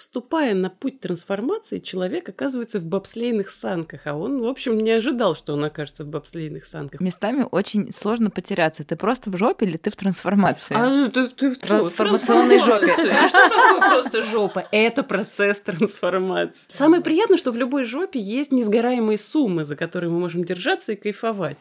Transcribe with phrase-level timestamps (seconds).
[0.00, 5.34] вступая на путь трансформации, человек оказывается в бобслейных санках, а он, в общем, не ожидал,
[5.34, 7.00] что он окажется в бобслейных санках.
[7.00, 8.82] Местами очень сложно потеряться.
[8.82, 10.74] Ты просто в жопе или ты в трансформации?
[10.74, 12.92] А ты, ты в трансформационной жопе.
[13.28, 14.66] Что такое просто жопа?
[14.72, 16.62] Это процесс трансформации.
[16.68, 20.96] Самое приятное, что в любой жопе есть несгораемые суммы, за которые мы можем держаться и
[20.96, 21.58] кайфовать.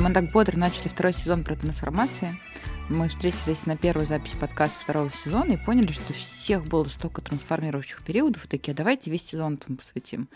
[0.00, 2.32] Мы так бодро начали второй сезон про трансформации.
[2.88, 8.02] Мы встретились на первой записи подкаста второго сезона и поняли, что всех было столько трансформирующих
[8.02, 10.30] периодов, и такие, давайте весь сезон этому посвятим.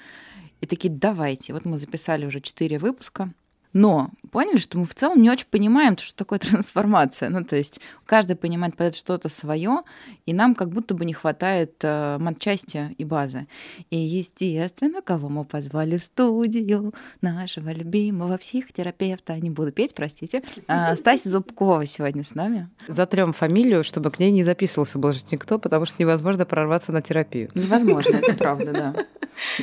[0.60, 1.54] И такие, давайте.
[1.54, 3.32] Вот мы записали уже четыре выпуска.
[3.74, 7.28] Но поняли, что мы в целом не очень понимаем, что такое трансформация.
[7.28, 9.82] Ну, то есть каждый понимает под это что-то свое,
[10.26, 13.46] и нам как будто бы не хватает э, матчасти и базы.
[13.90, 20.96] И, естественно, кого мы позвали в студию, нашего любимого психотерапевта, не буду петь, простите, э,
[20.96, 22.68] Стася Зубкова сегодня с нами.
[22.86, 27.50] Затрем фамилию, чтобы к ней не записывался больше никто, потому что невозможно прорваться на терапию.
[27.54, 28.94] Невозможно, это правда, да.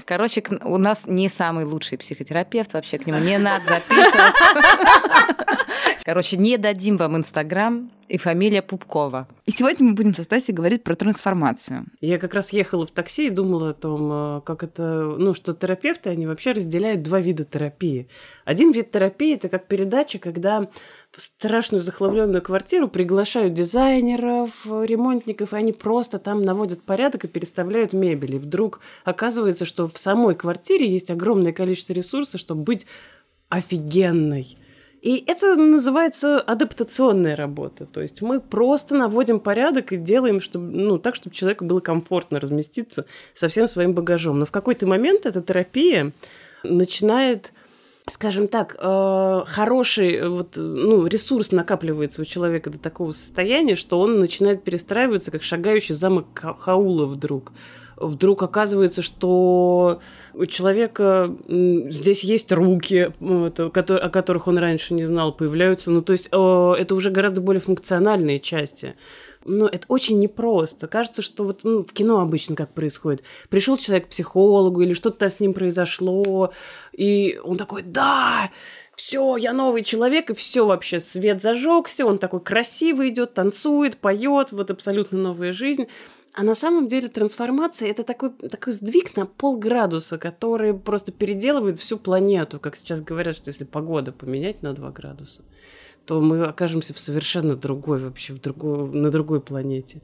[0.05, 4.00] Короче, у нас не самый лучший психотерапевт, вообще к нему не надо записываться.
[6.03, 9.27] Короче, не дадим вам Инстаграм и фамилия Пупкова.
[9.45, 11.85] И сегодня мы будем со Стасей говорить про трансформацию.
[12.01, 15.53] Я как раз ехала в такси и думала о том, э, как это, ну, что
[15.53, 18.09] терапевты, они вообще разделяют два вида терапии.
[18.43, 20.67] Один вид терапии– это как передача, когда
[21.11, 27.93] в страшную захламленную квартиру приглашают дизайнеров, ремонтников, и они просто там наводят порядок и переставляют
[27.93, 28.35] мебель.
[28.35, 32.87] И вдруг оказывается, что в самой квартире есть огромное количество ресурсов, чтобы быть
[33.51, 34.57] офигенной.
[35.01, 37.85] И это называется адаптационная работа.
[37.85, 42.39] То есть мы просто наводим порядок и делаем чтобы, ну, так, чтобы человеку было комфортно
[42.39, 44.39] разместиться со всем своим багажом.
[44.39, 46.11] Но в какой-то момент эта терапия
[46.63, 47.51] начинает
[48.09, 54.19] скажем так, э, хороший вот, ну, ресурс накапливается у человека до такого состояния, что он
[54.19, 56.27] начинает перестраиваться, как шагающий замок
[56.59, 57.53] Хаула вдруг
[58.01, 60.01] вдруг оказывается, что
[60.33, 65.91] у человека здесь есть руки, о которых он раньше не знал, появляются.
[65.91, 68.95] Ну, то есть это уже гораздо более функциональные части.
[69.43, 70.87] Но это очень непросто.
[70.87, 73.23] Кажется, что вот ну, в кино обычно как происходит.
[73.49, 76.53] Пришел человек к психологу или что-то с ним произошло,
[76.91, 78.51] и он такой, да,
[78.95, 84.51] все, я новый человек, и все вообще, свет зажегся, он такой красивый идет, танцует, поет,
[84.51, 85.87] вот абсолютно новая жизнь.
[86.33, 91.97] А на самом деле трансформация это такой, такой сдвиг на полградуса, который просто переделывает всю
[91.97, 92.59] планету.
[92.59, 95.43] Как сейчас говорят, что если погода поменять на 2 градуса,
[96.05, 100.01] то мы окажемся в совершенно другой, вообще в другой, на другой планете.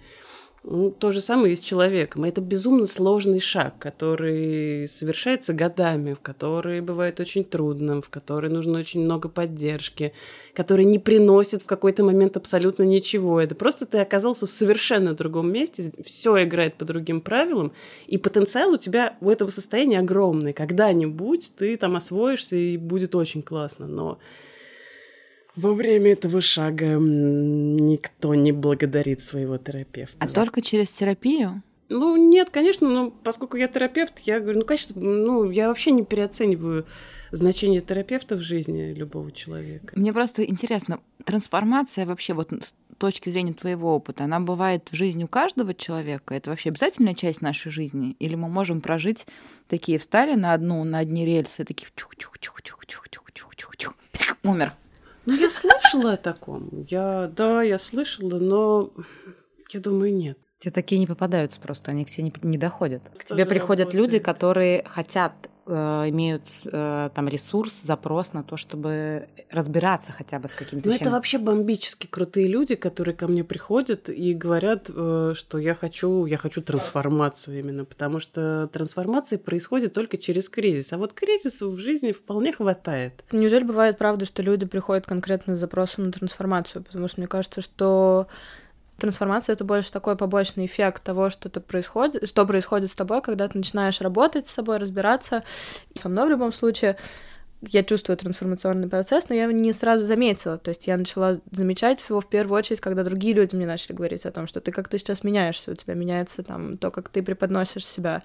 [0.63, 2.25] То же самое и с человеком.
[2.25, 8.79] Это безумно сложный шаг, который совершается годами, в который бывает очень трудным, в который нужно
[8.79, 10.11] очень много поддержки,
[10.53, 13.39] который не приносит в какой-то момент абсолютно ничего.
[13.39, 17.71] Это просто ты оказался в совершенно другом месте, все играет по другим правилам,
[18.07, 20.51] и потенциал у тебя у этого состояния огромный.
[20.51, 24.19] Когда-нибудь ты там освоишься, и будет очень классно, но
[25.57, 30.17] во время этого шага никто не благодарит своего терапевта.
[30.19, 31.63] А только через терапию?
[31.89, 36.03] Ну, нет, конечно, но поскольку я терапевт, я говорю, ну, конечно, ну, я вообще не
[36.03, 36.85] переоцениваю
[37.31, 39.93] значение терапевта в жизни любого человека.
[39.97, 45.23] Мне просто интересно, трансформация вообще вот с точки зрения твоего опыта, она бывает в жизни
[45.23, 46.35] у каждого человека?
[46.35, 48.17] Это вообще обязательная часть нашей жизни?
[48.19, 49.25] Или мы можем прожить
[49.69, 53.93] такие, встали на одну, на одни рельсы, такие чух-чух-чух-чух-чух-чух-чух-чух,
[54.43, 54.73] умер.
[55.27, 56.85] Ну, я слышала о таком.
[56.87, 58.93] Я, да, я слышала, но
[59.71, 60.39] я думаю, нет.
[60.57, 63.09] Тебе такие не попадаются просто, они к тебе не, не доходят.
[63.09, 63.93] К тебе приходят работает.
[63.93, 65.33] люди, которые хотят
[65.67, 70.89] имеют э, там ресурс, запрос на то, чтобы разбираться хотя бы с каким-то.
[70.89, 75.75] Ну это вообще бомбически крутые люди, которые ко мне приходят и говорят, э, что я
[75.75, 81.73] хочу, я хочу трансформацию именно, потому что трансформация происходит только через кризис, а вот кризисов
[81.73, 83.23] в жизни вполне хватает.
[83.31, 86.83] Неужели бывает правда, что люди приходят конкретно с запросом на трансформацию?
[86.83, 88.27] Потому что мне кажется, что
[88.97, 93.47] Трансформация это больше такой побочный эффект того, что это происходит, что происходит с тобой, когда
[93.47, 95.43] ты начинаешь работать с собой, разбираться.
[95.95, 96.97] Со мной в любом случае
[97.61, 100.57] я чувствую трансформационный процесс, но я его не сразу заметила.
[100.57, 104.25] То есть я начала замечать его в первую очередь, когда другие люди мне начали говорить
[104.25, 107.85] о том, что ты как-то сейчас меняешься, у тебя меняется там то, как ты преподносишь
[107.85, 108.21] себя.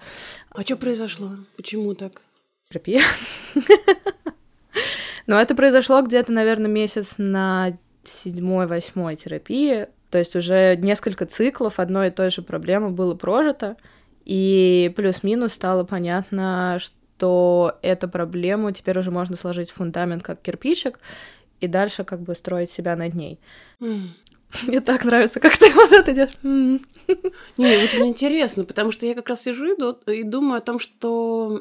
[0.51, 1.31] А что произошло?
[1.55, 2.21] Почему так?
[2.69, 3.01] Терапия.
[5.27, 12.09] Но это произошло где-то, наверное, месяц на седьмой-восьмой терапии, то есть уже несколько циклов одной
[12.09, 13.77] и той же проблемы было прожито,
[14.25, 20.99] и плюс-минус стало понятно, что эту проблему теперь уже можно сложить в фундамент как кирпичик,
[21.61, 23.39] и дальше как бы строить себя над ней.
[23.79, 26.37] Мне так нравится, как ты вот это делаешь.
[26.43, 29.73] Не, очень интересно, потому что я как раз сижу
[30.05, 31.59] и думаю о том, что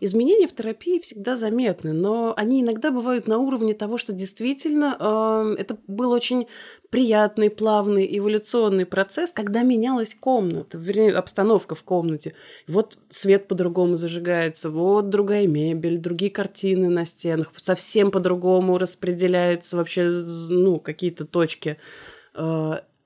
[0.00, 5.60] Изменения в терапии всегда заметны, но они иногда бывают на уровне того, что действительно э,
[5.60, 6.46] это был очень
[6.94, 12.34] приятный, плавный, эволюционный процесс, когда менялась комната, вернее, обстановка в комнате.
[12.68, 20.08] Вот свет по-другому зажигается, вот другая мебель, другие картины на стенах, совсем по-другому распределяются вообще
[20.50, 21.78] ну, какие-то точки.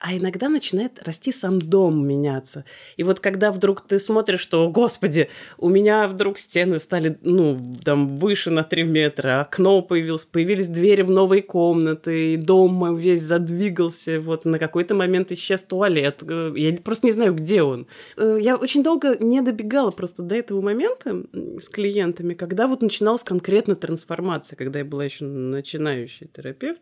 [0.01, 2.65] А иногда начинает расти сам дом меняться.
[2.97, 8.17] И вот когда вдруг ты смотришь, что, господи, у меня вдруг стены стали, ну, там,
[8.19, 14.21] выше на 3 метра, окно появилось, появились двери в новые комнаты, и дом весь задвигался,
[14.21, 16.23] вот на какой-то момент исчез туалет.
[16.23, 17.89] Э, я просто не знаю, где он.
[18.17, 23.25] Э, я очень долго не добегала просто до этого момента с клиентами, когда вот начиналась
[23.25, 26.81] конкретно трансформация, когда я была еще начинающий терапевт.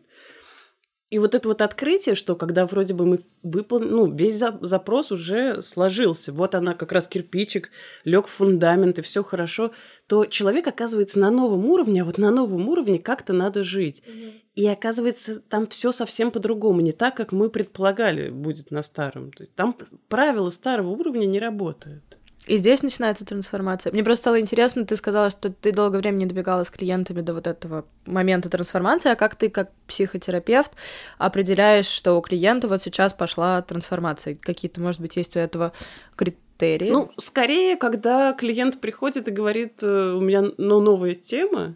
[1.09, 5.61] И вот это вот открытие, что когда вроде бы мы выполнили, ну, весь запрос уже
[5.61, 7.71] сложился, вот она как раз кирпичик,
[8.03, 9.71] лег в фундамент, и все хорошо,
[10.07, 14.03] то человек оказывается на новом уровне, а вот на новом уровне как-то надо жить.
[14.05, 14.31] Mm-hmm.
[14.55, 19.31] И оказывается, там все совсем по-другому, не так, как мы предполагали будет на старом.
[19.31, 19.77] То есть там
[20.09, 22.16] правила старого уровня не работают.
[22.47, 23.91] И здесь начинается трансформация.
[23.91, 27.33] Мне просто стало интересно, ты сказала, что ты долгое время не добегала с клиентами до
[27.33, 30.71] вот этого момента трансформации, а как ты, как психотерапевт,
[31.17, 34.35] определяешь, что у клиента вот сейчас пошла трансформация?
[34.35, 35.73] Какие-то, может быть, есть у этого
[36.15, 36.89] критерии?
[36.89, 41.75] Ну, скорее, когда клиент приходит и говорит, э, у меня ну, новая тема,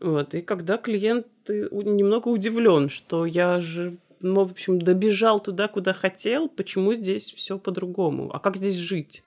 [0.00, 5.92] вот, и когда клиент немного удивлен, что я же ну, в общем, добежал туда, куда
[5.92, 9.22] хотел, почему здесь все по-другому, а как здесь жить?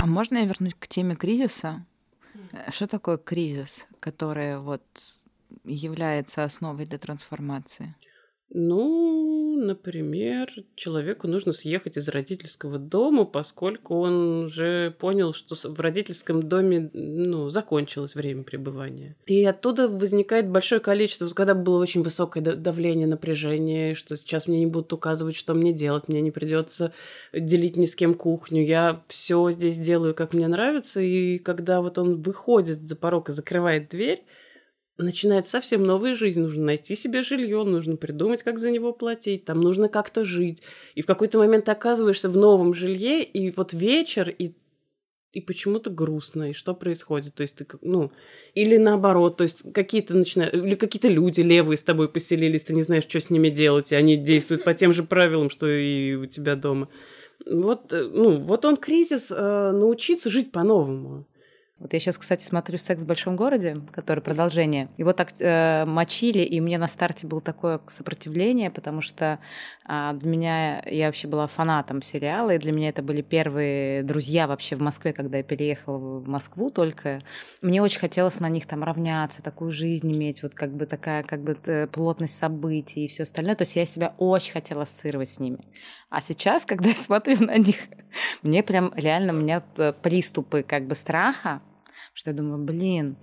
[0.00, 1.86] А можно я вернусь к теме кризиса?
[2.70, 4.82] Что такое кризис, который вот
[5.64, 7.94] является основой для трансформации?
[8.50, 16.42] Ну, например, человеку нужно съехать из родительского дома, поскольку он уже понял, что в родительском
[16.42, 19.16] доме ну, закончилось время пребывания.
[19.26, 24.66] И оттуда возникает большое количество, когда было очень высокое давление, напряжение, что сейчас мне не
[24.66, 26.92] будут указывать, что мне делать, мне не придется
[27.32, 31.98] делить ни с кем кухню, я все здесь делаю, как мне нравится, и когда вот
[31.98, 34.22] он выходит за порог и закрывает дверь,
[34.98, 36.40] начинает совсем новая жизнь.
[36.40, 40.62] Нужно найти себе жилье, нужно придумать, как за него платить, там нужно как-то жить.
[40.94, 44.54] И в какой-то момент ты оказываешься в новом жилье, и вот вечер, и
[45.34, 48.12] и почему-то грустно, и что происходит, то есть ты, ну,
[48.54, 52.82] или наоборот, то есть какие-то начинают, или какие-то люди левые с тобой поселились, ты не
[52.82, 56.26] знаешь, что с ними делать, и они действуют по тем же правилам, что и у
[56.26, 56.88] тебя дома.
[57.46, 61.26] Вот, э, ну, вот он кризис, э, научиться жить по-новому.
[61.84, 64.88] Вот я сейчас, кстати, смотрю «Секс в большом городе», который продолжение.
[64.96, 69.38] Его так э, мочили, и мне на старте было такое сопротивление, потому что
[69.86, 74.46] э, для меня, я вообще была фанатом сериала, и для меня это были первые друзья
[74.46, 77.20] вообще в Москве, когда я переехала в Москву только.
[77.60, 81.42] Мне очень хотелось на них там равняться, такую жизнь иметь, вот как бы такая как
[81.42, 83.56] бы э, плотность событий и все остальное.
[83.56, 85.58] То есть я себя очень хотела ассоциировать с ними.
[86.08, 87.76] А сейчас, когда я смотрю на них,
[88.40, 91.60] мне прям реально, у меня э, приступы как бы страха,
[92.14, 93.18] что я думаю, блин,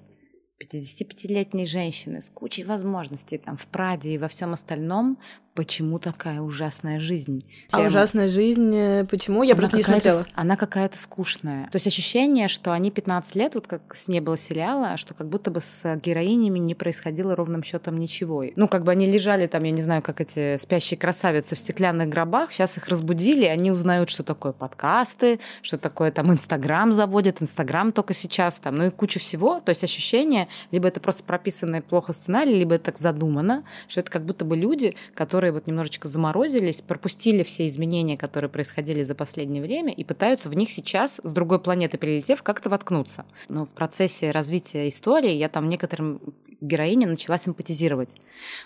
[0.62, 5.18] 55-летней женщины с кучей возможностей там в Праде и во всем остальном,
[5.54, 7.46] почему такая ужасная жизнь?
[7.72, 7.88] А Тема.
[7.88, 9.44] ужасная жизнь, э, почему?
[9.44, 10.26] Я она просто не смотрела.
[10.34, 11.66] Она какая-то скучная.
[11.66, 15.28] То есть ощущение, что они 15 лет, вот как с не было сериала, что как
[15.28, 18.44] будто бы с героинями не происходило ровным счетом ничего.
[18.56, 22.10] Ну, как бы они лежали там, я не знаю, как эти спящие красавицы в стеклянных
[22.10, 27.92] гробах, сейчас их разбудили, они узнают, что такое подкасты, что такое там Инстаграм заводят, Инстаграм
[27.92, 29.60] только сейчас там, ну и куча всего.
[29.60, 34.12] То есть ощущение, либо это просто прописанный плохо сценарий, либо это так задумано, что это
[34.12, 39.16] как будто бы люди, которые которые вот немножечко заморозились, пропустили все изменения, которые происходили за
[39.16, 43.26] последнее время, и пытаются в них сейчас, с другой планеты прилетев, как-то воткнуться.
[43.50, 46.22] Но в процессе развития истории я там некоторым
[46.62, 48.16] героиням начала симпатизировать.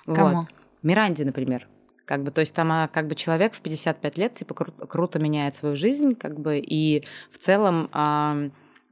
[0.05, 0.39] Кому?
[0.39, 0.47] Вот.
[0.83, 1.67] Миранде, например.
[2.05, 5.17] Как бы, то есть там а, как бы человек в 55 лет типа кру- круто
[5.17, 7.89] меняет свою жизнь, как бы, и в целом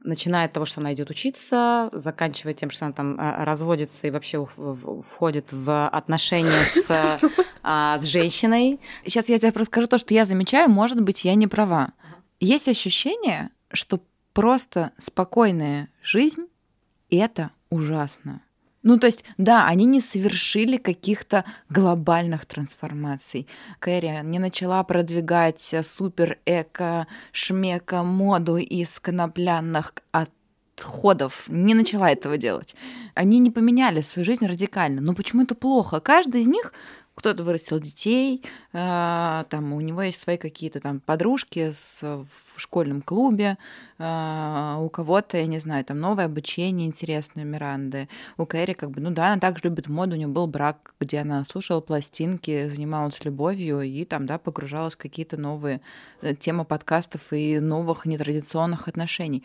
[0.04, 4.10] начиная от того, что она идет учиться, заканчивая тем, что она там а, разводится и
[4.10, 7.18] вообще входит в отношения с,
[7.62, 8.78] а, с женщиной.
[9.04, 11.88] Сейчас я тебе просто скажу то, что я замечаю, может быть, я не права.
[12.38, 14.00] Есть ощущение, что
[14.32, 16.46] просто спокойная жизнь—
[17.10, 18.42] это ужасно.
[18.84, 23.48] Ну, то есть, да, они не совершили каких-то глобальных трансформаций.
[23.80, 32.76] Кэрри не начала продвигать супер-эко-шмека моду из конопляных отходов, не начала этого делать.
[33.14, 35.00] Они не поменяли свою жизнь радикально.
[35.00, 36.00] Но почему это плохо?
[36.00, 36.74] Каждый из них
[37.14, 38.42] кто-то вырастил детей,
[38.72, 43.56] э, там у него есть свои какие-то там подружки с, в школьном клубе,
[43.98, 49.00] э, у кого-то, я не знаю, там новое обучение интересное Миранды, у Кэрри как бы,
[49.00, 53.24] ну да, она также любит моду, у нее был брак, где она слушала пластинки, занималась
[53.24, 55.80] любовью и там, да, погружалась в какие-то новые
[56.20, 59.44] э, темы подкастов и новых нетрадиционных отношений.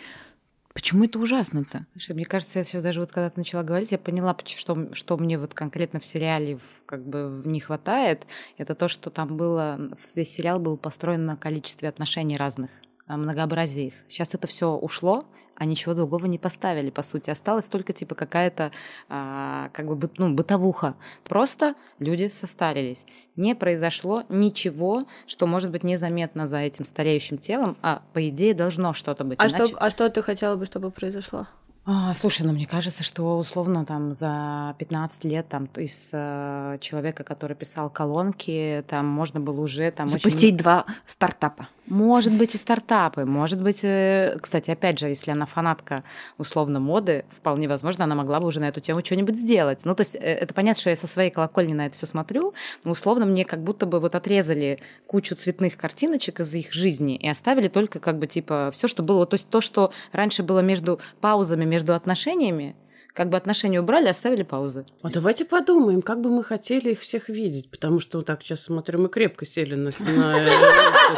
[0.73, 1.81] Почему это ужасно-то?
[1.91, 5.17] Слушай, мне кажется, я сейчас даже вот когда ты начала говорить, я поняла, что, что
[5.17, 8.25] мне вот конкретно в сериале как бы не хватает.
[8.57, 9.79] Это то, что там было,
[10.15, 12.69] весь сериал был построен на количестве отношений разных,
[13.17, 13.93] многообразие их.
[14.07, 15.25] Сейчас это все ушло,
[15.55, 17.29] а ничего другого не поставили, по сути.
[17.29, 18.71] Осталась только типа какая-то
[19.09, 20.95] а, как бы ну, бытовуха.
[21.25, 23.05] Просто люди состарились.
[23.35, 28.93] Не произошло ничего, что может быть незаметно за этим стареющим телом, а по идее должно
[28.93, 29.39] что-то быть.
[29.39, 29.65] А, иначе...
[29.65, 31.45] что, а что ты хотела бы, чтобы произошло?
[31.85, 37.23] А, слушай, ну мне кажется, что условно там за 15 лет там из э, человека,
[37.23, 40.57] который писал колонки, там можно было уже там запустить очень...
[40.57, 41.67] два стартапа.
[41.87, 46.03] Может быть и стартапы, может быть, э, кстати, опять же, если она фанатка
[46.37, 49.79] условно моды, вполне возможно, она могла бы уже на эту тему что-нибудь сделать.
[49.85, 52.53] Ну то есть э, это понятно, что я со своей колокольни на это все смотрю,
[52.83, 57.27] но условно мне как будто бы вот отрезали кучу цветных картиночек из их жизни и
[57.27, 60.99] оставили только как бы типа все, что было, то есть то, что раньше было между
[61.21, 62.75] паузами между отношениями,
[63.13, 64.85] как бы отношения убрали, оставили паузы.
[65.01, 68.63] А давайте подумаем, как бы мы хотели их всех видеть, потому что вот так сейчас
[68.63, 70.49] смотрю, мы крепко сели на, на э,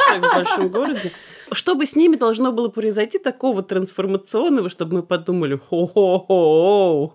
[0.08, 1.12] секс в большом городе.
[1.52, 7.12] Что бы с ними должно было произойти такого трансформационного, чтобы мы подумали, о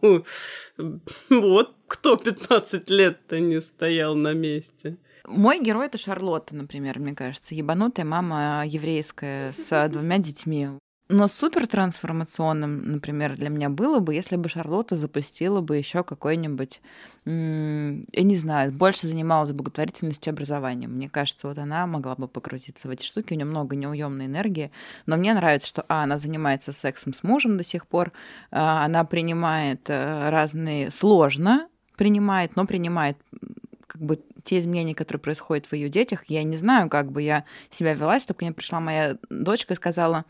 [1.30, 4.98] вот кто 15 лет-то не стоял на месте.
[5.28, 10.70] Мой герой это Шарлотта, например, мне кажется, ебанутая мама еврейская с двумя детьми.
[11.10, 16.82] Но супер трансформационным, например, для меня было бы, если бы Шарлотта запустила бы еще какой-нибудь,
[17.26, 20.92] я не знаю, больше занималась благотворительностью и образованием.
[20.92, 24.72] Мне кажется, вот она могла бы покрутиться в эти штуки, у нее много неуемной энергии.
[25.06, 28.12] Но мне нравится, что а, она занимается сексом с мужем до сих пор,
[28.52, 33.18] а, она принимает э, разные сложно принимает, но принимает
[33.88, 36.24] как бы те изменения, которые происходят в ее детях.
[36.28, 39.76] Я не знаю, как бы я себя вела, если только мне пришла моя дочка и
[39.76, 40.24] сказала,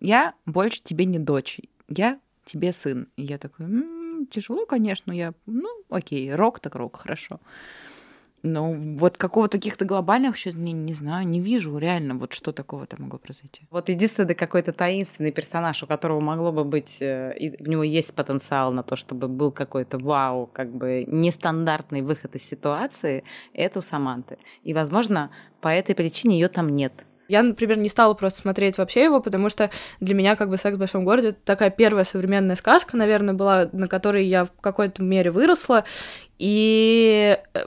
[0.00, 3.08] я больше тебе не дочь, я тебе сын.
[3.16, 7.40] И я такой, м-м, тяжело, конечно, я, ну, окей, рок так рок, хорошо.
[8.42, 13.00] Но вот какого-то каких-то глобальных еще не, не знаю, не вижу реально, вот что такого-то
[13.00, 13.66] могло произойти.
[13.70, 18.14] Вот единственный какой-то таинственный персонаж, у которого могло бы быть, э, и в него есть
[18.14, 23.24] потенциал на то, чтобы был какой-то вау, как бы нестандартный выход из ситуации,
[23.54, 24.38] это у Саманты.
[24.62, 26.92] И, возможно, по этой причине ее там нет.
[27.28, 29.70] Я, например, не стала просто смотреть вообще его, потому что
[30.00, 33.68] для меня как бы «Секс в большом городе»— это такая первая современная сказка, наверное, была,
[33.72, 35.84] на которой я в какой-то мере выросла,
[36.38, 37.58] и э,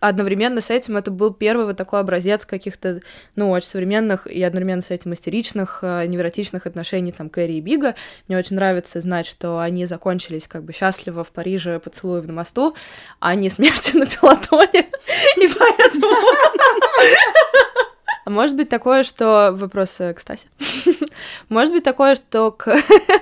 [0.00, 3.00] одновременно с этим это был первый вот такой образец каких-то,
[3.34, 7.94] ну, очень современных и одновременно с этим истеричных, э, невротичных отношений там Кэрри и Бига.
[8.28, 12.74] Мне очень нравится знать, что они закончились как бы счастливо в Париже поцелуем на мосту,
[13.20, 14.86] а не смертью на пилотоне.
[15.36, 16.06] И поэтому...
[18.36, 19.50] Может быть такое, что...
[19.52, 20.48] Вопрос к Стасе.
[21.48, 22.76] может быть такое, что к,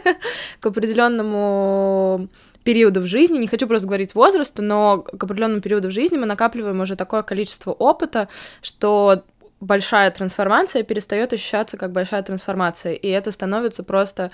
[0.61, 2.29] к определенному
[2.65, 6.27] периоду в жизни, не хочу просто говорить возрасту, но к определенному периоду в жизни мы
[6.27, 8.29] накапливаем уже такое количество опыта,
[8.61, 9.23] что
[9.61, 14.33] большая трансформация перестает ощущаться как большая трансформация, и это становится просто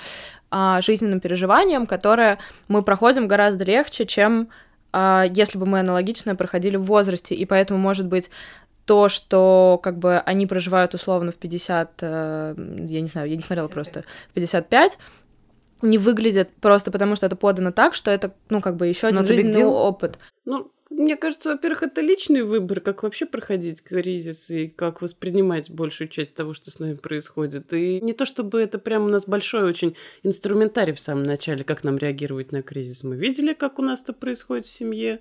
[0.51, 4.49] а, жизненным переживанием, которое мы проходим гораздо легче, чем
[4.93, 8.31] а, если бы мы аналогично проходили в возрасте, и поэтому, может быть,
[8.85, 12.55] то, что как бы они проживают условно в 50, э,
[12.89, 13.75] я не знаю, я не смотрела 55.
[13.75, 14.99] просто, 55,
[15.83, 19.27] не выглядят просто потому, что это подано так, что это, ну, как бы еще один
[19.27, 20.19] жизненный опыт.
[20.45, 26.09] Ну, мне кажется, во-первых, это личный выбор, как вообще проходить кризис и как воспринимать большую
[26.09, 27.73] часть того, что с нами происходит.
[27.73, 31.85] И не то чтобы это прям у нас большой очень инструментарий в самом начале, как
[31.85, 33.05] нам реагировать на кризис.
[33.05, 35.21] Мы видели, как у нас это происходит в семье,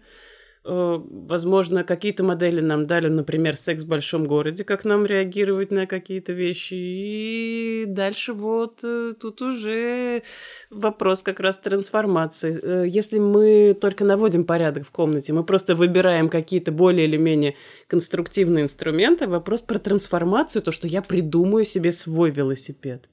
[0.63, 6.33] возможно, какие-то модели нам дали, например, секс в большом городе, как нам реагировать на какие-то
[6.33, 6.73] вещи.
[6.73, 10.23] И дальше вот э, тут уже
[10.69, 12.59] вопрос как раз трансформации.
[12.61, 17.55] Э, если мы только наводим порядок в комнате, мы просто выбираем какие-то более или менее
[17.87, 23.07] конструктивные инструменты, вопрос про трансформацию, то, что я придумаю себе свой велосипед.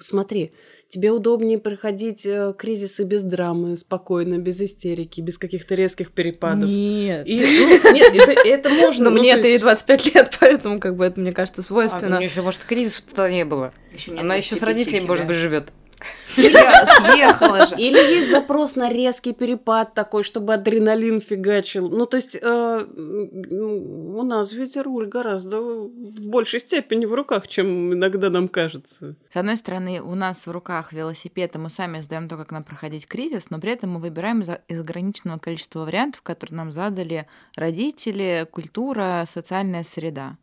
[0.00, 0.52] Смотри,
[0.88, 6.68] тебе удобнее проходить э, кризисы без драмы, спокойно, без истерики, без каких-то резких перепадов.
[6.68, 7.26] Нет.
[7.26, 9.04] И, ну, нет, это, это можно.
[9.04, 11.62] Но ну, мне то это и есть- 25 лет, поэтому как бы это, мне кажется,
[11.62, 12.16] А, свойственно.
[12.16, 13.72] у нее еще, может, кризиса тогда не было.
[13.92, 15.08] Ещё Она нет еще с родителями, себя.
[15.08, 15.68] может быть, живет.
[16.28, 17.74] Съехала же.
[17.76, 21.88] Или есть запрос на резкий перепад такой, чтобы адреналин фигачил.
[21.88, 27.94] Ну, то есть э, у нас ведь руль гораздо в большей степени в руках, чем
[27.94, 29.16] иногда нам кажется.
[29.32, 32.64] С одной стороны, у нас в руках велосипед, и мы сами задаем то, как нам
[32.64, 37.26] проходить кризис, но при этом мы выбираем из, из ограниченного количества вариантов, которые нам задали
[37.56, 40.36] родители, культура, социальная среда.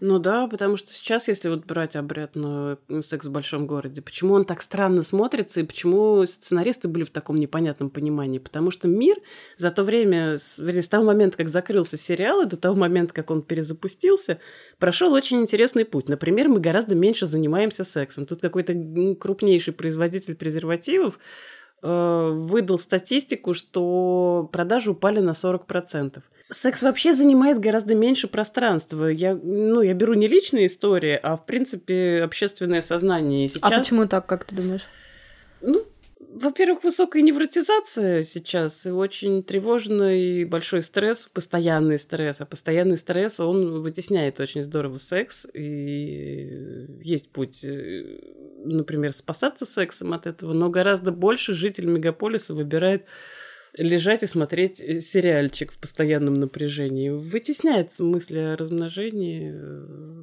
[0.00, 4.44] Ну да, потому что сейчас, если вот брать обратно секс в большом городе, почему он
[4.44, 8.38] так странно смотрится и почему сценаристы были в таком непонятном понимании?
[8.38, 9.16] Потому что мир
[9.56, 13.30] за то время, вернее, с того момента, как закрылся сериал, и до того момента, как
[13.30, 14.40] он перезапустился,
[14.78, 16.08] прошел очень интересный путь.
[16.08, 18.26] Например, мы гораздо меньше занимаемся сексом.
[18.26, 18.74] Тут какой-то
[19.18, 21.20] крупнейший производитель презервативов
[21.84, 26.22] э, выдал статистику, что продажи упали на 40%.
[26.50, 29.06] Секс вообще занимает гораздо меньше пространства.
[29.06, 33.44] Я, ну, я беру не личные истории, а, в принципе, общественное сознание.
[33.44, 33.72] И сейчас...
[33.72, 34.82] А почему так, как ты думаешь?
[35.60, 35.84] Ну,
[36.34, 42.40] во-первых, высокая невротизация сейчас, и очень тревожный большой стресс, постоянный стресс.
[42.40, 45.46] А постоянный стресс, он вытесняет очень здорово секс.
[45.54, 48.18] И есть путь, э,
[48.64, 53.04] например, спасаться сексом от этого, но гораздо больше житель мегаполиса выбирает
[53.76, 57.10] лежать и смотреть э, сериальчик в постоянном напряжении.
[57.10, 60.14] Вытесняет мысли о размножении э,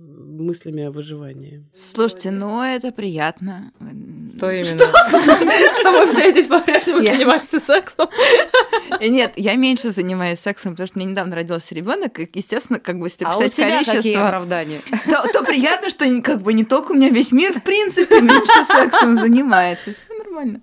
[0.42, 1.64] мыслями о выживании.
[1.74, 3.72] Слушайте, ну это приятно.
[4.38, 4.68] Что именно?
[5.80, 8.10] Что мы все здесь по-прежнему занимаемся сексом?
[9.00, 13.08] Нет, я меньше занимаюсь сексом, потому что мне недавно родился ребенок, и, естественно, как бы
[13.08, 14.80] если А какие количество, оправдания?
[15.34, 19.16] то, приятно, что как бы не только у меня весь мир, в принципе, меньше сексом
[19.16, 19.94] занимается.
[19.94, 20.62] Все нормально.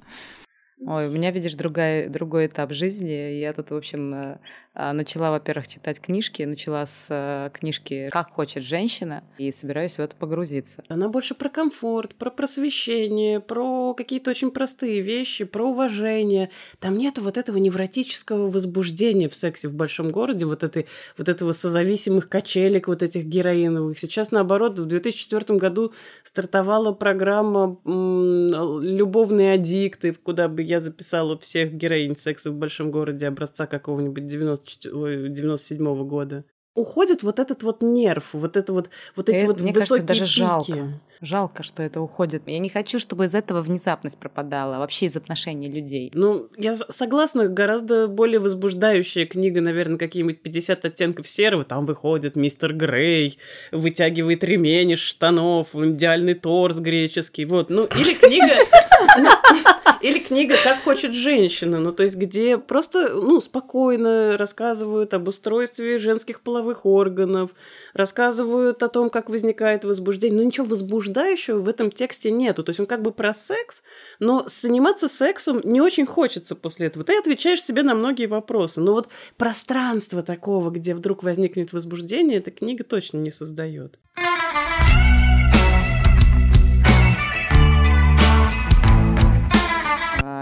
[0.86, 3.10] Ой, у меня, видишь, другая, другой этап жизни.
[3.10, 4.38] Я тут, в общем, э,
[4.74, 6.44] а, начала, во-первых, читать книжки.
[6.44, 10.84] Начала с э, книжки «Как хочет женщина» и собираюсь в это погрузиться.
[10.88, 16.50] Она больше про комфорт, про просвещение, про какие-то очень простые вещи, про уважение.
[16.78, 20.86] Там нету вот этого невротического возбуждения в сексе в большом городе, вот, этой,
[21.16, 23.98] вот этого созависимых качелек, вот этих героиновых.
[23.98, 32.16] Сейчас, наоборот, в 2004 году стартовала программа «Любовные аддикты», куда бы я записала всех героинь
[32.16, 36.44] секса в большом городе образца какого-нибудь 94 ой, 97 года.
[36.74, 40.06] Уходит вот этот вот нерв, вот это вот, вот эти Это, вот мне кажется, высокие
[40.06, 40.38] даже пики.
[40.38, 41.00] жалко.
[41.20, 42.42] Жалко, что это уходит.
[42.46, 46.12] Я не хочу, чтобы из этого внезапность пропадала, вообще из отношений людей.
[46.14, 51.64] Ну, я согласна, гораздо более возбуждающая книга, наверное, какие-нибудь 50 оттенков серого.
[51.64, 53.38] Там выходит мистер Грей,
[53.72, 57.46] вытягивает ремень из штанов, идеальный торс греческий.
[57.46, 58.54] Вот, ну, или книга...
[60.00, 65.98] Или книга «Как хочет женщина», ну, то есть где просто, ну, спокойно рассказывают об устройстве
[65.98, 67.50] женских половых органов,
[67.94, 72.62] рассказывают о том, как возникает возбуждение, но ничего возбуждающего в этом тексте нету.
[72.62, 73.82] То есть он как бы про секс,
[74.20, 77.04] но заниматься сексом не очень хочется после этого.
[77.04, 78.80] Ты отвечаешь себе на многие вопросы.
[78.80, 83.98] Но вот пространство такого, где вдруг возникнет возбуждение, эта книга точно не создает.
[84.16, 84.97] А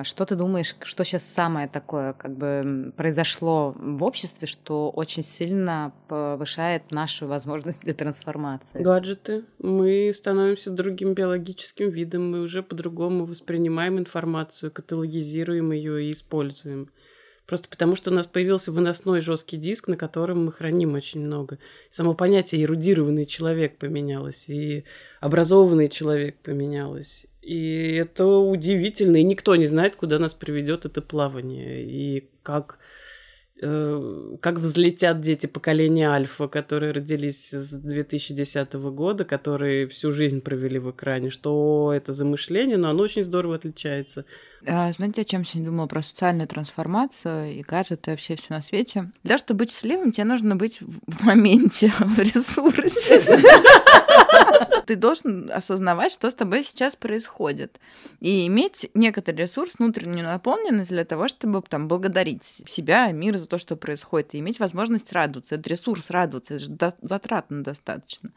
[0.05, 5.93] Что ты думаешь, что сейчас самое такое как бы произошло в обществе, что очень сильно
[6.09, 8.83] повышает нашу возможность для трансформации?
[8.83, 9.45] Гаджеты.
[9.59, 16.91] Мы становимся другим биологическим видом, мы уже по-другому воспринимаем информацию, каталогизируем ее и используем.
[17.47, 21.59] Просто потому, что у нас появился выносной жесткий диск, на котором мы храним очень много.
[21.91, 24.85] Само понятие эрудированный человек поменялось, и
[25.21, 27.27] образованный человек поменялось.
[27.47, 32.81] И это удивительно, и никто не знает, куда нас приведет это плавание, и как,
[33.63, 40.81] э, как взлетят дети поколения Альфа, которые родились с 2010 года, которые всю жизнь провели
[40.81, 41.31] в экране.
[41.31, 44.25] Что это за мышление, но оно очень здорово отличается.
[44.67, 45.87] А, Знаете, о чем я сегодня думала?
[45.87, 49.13] Про социальную трансформацию и гаджеты, и вообще все на свете.
[49.23, 53.23] Для того, чтобы быть счастливым, тебе нужно быть в моменте, в ресурсе.
[54.87, 57.81] Ты должен осознавать, что с тобой сейчас происходит.
[58.21, 63.59] И иметь некоторый ресурс, внутреннюю наполненность для того, чтобы там благодарить себя, мир за то,
[63.59, 65.57] что происходит, и иметь возможность радоваться.
[65.57, 68.31] Этот ресурс радоваться, это же затратно достаточно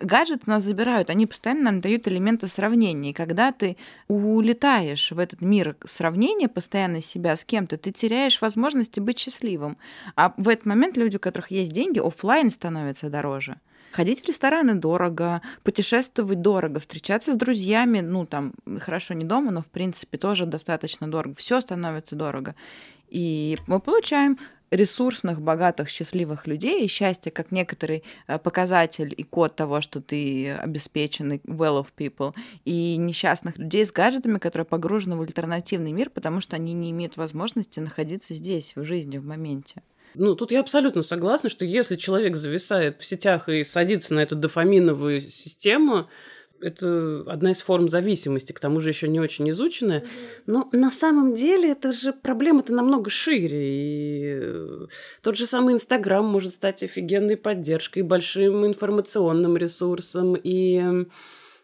[0.00, 3.10] гаджеты нас забирают, они постоянно нам дают элементы сравнения.
[3.10, 3.76] И когда ты
[4.08, 9.76] улетаешь в этот мир сравнения постоянно себя с кем-то, ты теряешь возможности быть счастливым.
[10.16, 13.56] А в этот момент люди, у которых есть деньги, оффлайн становится дороже.
[13.92, 19.62] Ходить в рестораны дорого, путешествовать дорого, встречаться с друзьями, ну там, хорошо, не дома, но
[19.62, 21.34] в принципе тоже достаточно дорого.
[21.36, 22.54] Все становится дорого.
[23.08, 24.38] И мы получаем
[24.70, 30.52] ресурсных, богатых, счастливых людей, и счастье как некоторый э, показатель и код того, что ты
[30.52, 36.40] обеспеченный well of people, и несчастных людей с гаджетами, которые погружены в альтернативный мир, потому
[36.40, 39.82] что они не имеют возможности находиться здесь, в жизни, в моменте.
[40.18, 44.34] Ну, тут я абсолютно согласна, что если человек зависает в сетях и садится на эту
[44.34, 46.08] дофаминовую систему,
[46.60, 50.04] это одна из форм зависимости, к тому же еще не очень изученная.
[50.46, 53.60] Но на самом деле это же проблема-то намного шире.
[53.62, 54.86] И э,
[55.22, 60.34] тот же самый Инстаграм может стать офигенной поддержкой, большим информационным ресурсом.
[60.34, 61.06] И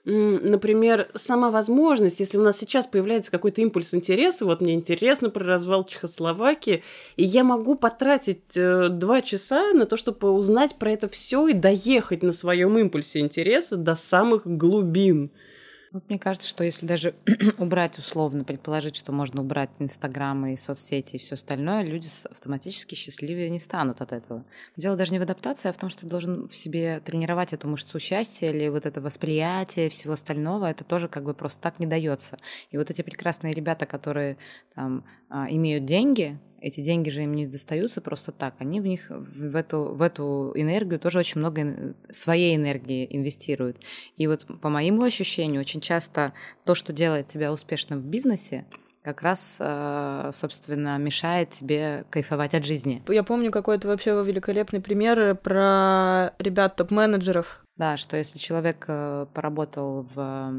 [0.04, 5.44] например, сама возможность, если у нас сейчас появляется какой-то импульс интереса, вот мне интересно про
[5.44, 6.82] развал Чехословакии,
[7.16, 11.54] и я могу потратить э, два часа на то, чтобы узнать про это все и
[11.54, 15.30] доехать на своем импульсе интереса до самых глубин.
[15.94, 17.14] Вот мне кажется, что если даже
[17.58, 23.48] убрать условно, предположить, что можно убрать Инстаграм и соцсети и все остальное, люди автоматически счастливее
[23.48, 24.44] не станут от этого.
[24.76, 27.68] Дело даже не в адаптации, а в том, что ты должен в себе тренировать эту
[27.68, 30.66] мышцу счастья или вот это восприятие всего остального.
[30.66, 32.38] Это тоже как бы просто так не дается.
[32.72, 34.36] И вот эти прекрасные ребята, которые
[34.74, 38.54] там, а, имеют деньги, эти деньги же им не достаются просто так.
[38.58, 43.76] Они в них, в эту, в эту энергию тоже очень много своей энергии инвестируют.
[44.16, 46.32] И вот по моему ощущению, очень часто
[46.64, 48.64] то, что делает тебя успешным в бизнесе,
[49.02, 53.02] как раз, э, собственно, мешает тебе кайфовать от жизни.
[53.08, 60.06] Я помню какой-то вообще великолепный пример про ребят топ-менеджеров, да, что если человек э, поработал
[60.14, 60.52] в,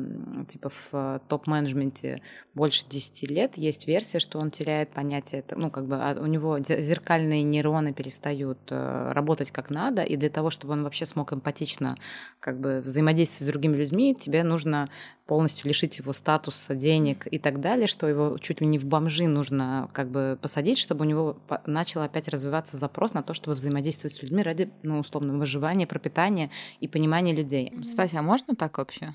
[0.50, 2.18] типа, в э, топ-менеджменте
[2.54, 6.60] больше 10 лет, есть версия, что он теряет понятие, ну, как бы а у него
[6.60, 11.96] зеркальные нейроны перестают э, работать как надо, и для того, чтобы он вообще смог эмпатично
[12.42, 14.90] как бы взаимодействовать с другими людьми, тебе нужно
[15.26, 19.28] полностью лишить его статуса, денег и так далее, что его чуть ли не в бомжи
[19.28, 24.14] нужно как бы посадить, чтобы у него начал опять развиваться запрос на то, чтобы взаимодействовать
[24.14, 27.74] с людьми ради, ну, условно, выживания, пропитания и понимания людей.
[27.82, 29.14] Кстати, а можно так вообще?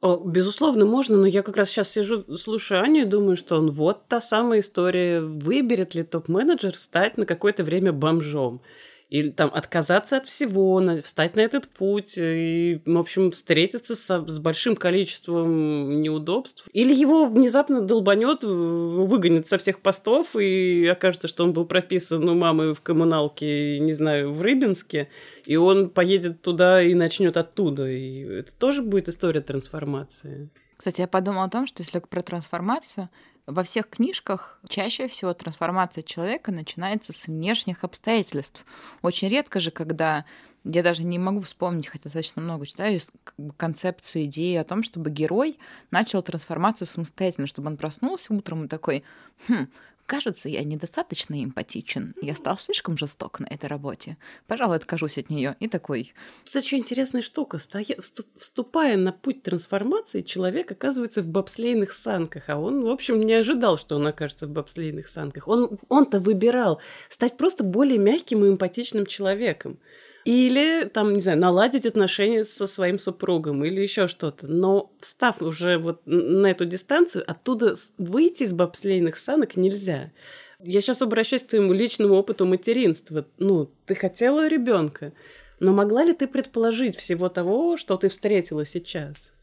[0.00, 3.70] О, безусловно, можно, но я как раз сейчас сижу, слушаю Аню и думаю, что он
[3.70, 8.60] вот та самая история, выберет ли топ-менеджер стать на какое-то время бомжом
[9.14, 14.38] или там отказаться от всего, встать на этот путь и, в общем, встретиться с, с
[14.40, 16.68] большим количеством неудобств.
[16.72, 22.34] Или его внезапно долбанет, выгонит со всех постов, и окажется, что он был прописан у
[22.34, 25.08] мамы в коммуналке, не знаю, в Рыбинске,
[25.46, 27.88] и он поедет туда и начнет оттуда.
[27.88, 30.50] И это тоже будет история трансформации.
[30.76, 33.08] Кстати, я подумала о том, что если про трансформацию,
[33.46, 38.64] во всех книжках чаще всего трансформация человека начинается с внешних обстоятельств.
[39.02, 40.24] Очень редко же, когда
[40.64, 43.00] я даже не могу вспомнить, хотя достаточно много читаю,
[43.56, 45.58] концепцию, идеи о том, чтобы герой
[45.90, 49.04] начал трансформацию самостоятельно, чтобы он проснулся утром и такой,
[49.48, 49.66] хм,
[50.06, 52.14] Кажется, я недостаточно эмпатичен.
[52.20, 54.18] Я стал слишком жесток на этой работе.
[54.46, 55.56] Пожалуй, откажусь от нее.
[55.60, 56.12] И такой.
[56.46, 57.58] Это очень интересная штука.
[57.58, 57.96] Стоя...
[58.36, 62.50] Вступая на путь трансформации, человек оказывается в бобслейных санках.
[62.50, 65.48] А он, в общем, не ожидал, что он окажется в бобслейных санках.
[65.48, 65.78] Он...
[65.88, 69.78] Он-то выбирал стать просто более мягким и эмпатичным человеком.
[70.24, 74.46] Или, там, не знаю, наладить отношения со своим супругом или еще что-то.
[74.46, 80.12] Но встав уже вот на эту дистанцию, оттуда выйти из бобслейных санок нельзя.
[80.60, 83.26] Я сейчас обращаюсь к твоему личному опыту материнства.
[83.38, 85.12] Ну, ты хотела ребенка,
[85.60, 89.34] но могла ли ты предположить всего того, что ты встретила сейчас?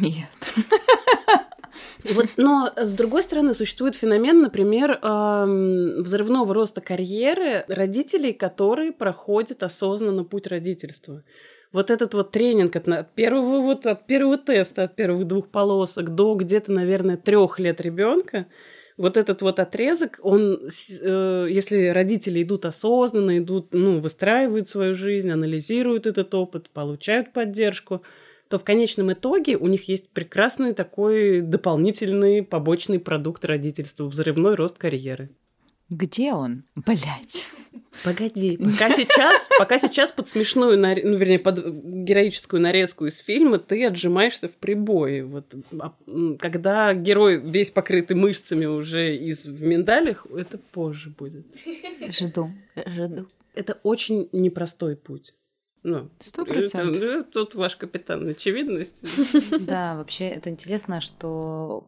[0.00, 0.26] Нет.
[2.04, 9.62] Вот, но с другой стороны, существует феномен, например, эм, взрывного роста карьеры родителей, которые проходят
[9.62, 11.22] осознанно путь родительства.
[11.72, 16.14] Вот этот вот тренинг от, от первого вот от первого теста, от первых двух полосок
[16.14, 18.46] до где-то, наверное, трех лет ребенка,
[18.96, 20.58] вот этот вот отрезок, он,
[21.02, 28.02] э, если родители идут осознанно, идут, ну, выстраивают свою жизнь, анализируют этот опыт, получают поддержку,
[28.48, 34.78] то в конечном итоге у них есть прекрасный такой дополнительный побочный продукт родительства, взрывной рост
[34.78, 35.30] карьеры.
[35.88, 36.64] Где он?
[36.74, 37.44] Блять.
[38.02, 38.56] Погоди.
[38.58, 44.48] Пока сейчас, пока сейчас под смешную, ну, вернее, под героическую нарезку из фильма ты отжимаешься
[44.48, 45.24] в прибое.
[45.24, 45.92] Вот, а,
[46.38, 51.46] когда герой весь покрытый мышцами уже из в миндалях, это позже будет.
[52.08, 52.50] Жду,
[52.86, 53.28] жду.
[53.54, 55.34] Это очень непростой путь.
[55.88, 57.00] Ну, Сто процентов.
[57.00, 59.04] Э, тут ваш капитан очевидность.
[59.60, 61.86] Да, вообще это интересно, что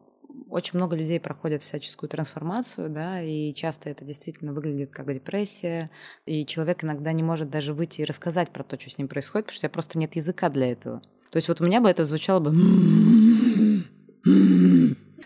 [0.49, 5.89] очень много людей проходят всяческую трансформацию, да, и часто это действительно выглядит как депрессия,
[6.25, 9.47] и человек иногда не может даже выйти и рассказать про то, что с ним происходит,
[9.47, 11.01] потому что у тебя просто нет языка для этого.
[11.31, 12.51] То есть вот у меня бы это звучало бы...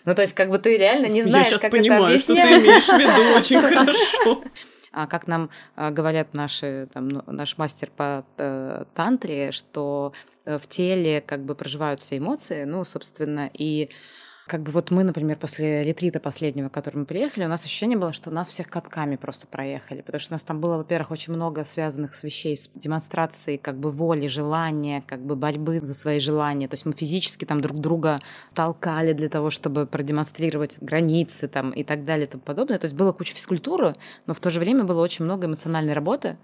[0.05, 2.33] Ну, то есть, как бы ты реально не знаешь, Я сейчас как понимаю, это что
[2.33, 2.61] объяснять.
[2.61, 4.43] ты имеешь в виду очень хорошо.
[4.93, 10.13] А как нам а, говорят наши, там, ну, наш мастер по э, тантре, что
[10.45, 13.89] э, в теле как бы проживают все эмоции, ну, собственно, и
[14.47, 18.11] как бы вот мы, например, после ретрита последнего, к которому приехали, у нас ощущение было,
[18.11, 21.63] что нас всех катками просто проехали, потому что у нас там было, во-первых, очень много
[21.63, 26.67] связанных с вещей, с демонстрацией как бы воли, желания, как бы борьбы за свои желания.
[26.67, 28.19] То есть мы физически там друг друга
[28.53, 32.79] толкали для того, чтобы продемонстрировать границы там и так далее и тому подобное.
[32.79, 36.37] То есть было куча физкультуры, но в то же время было очень много эмоциональной работы.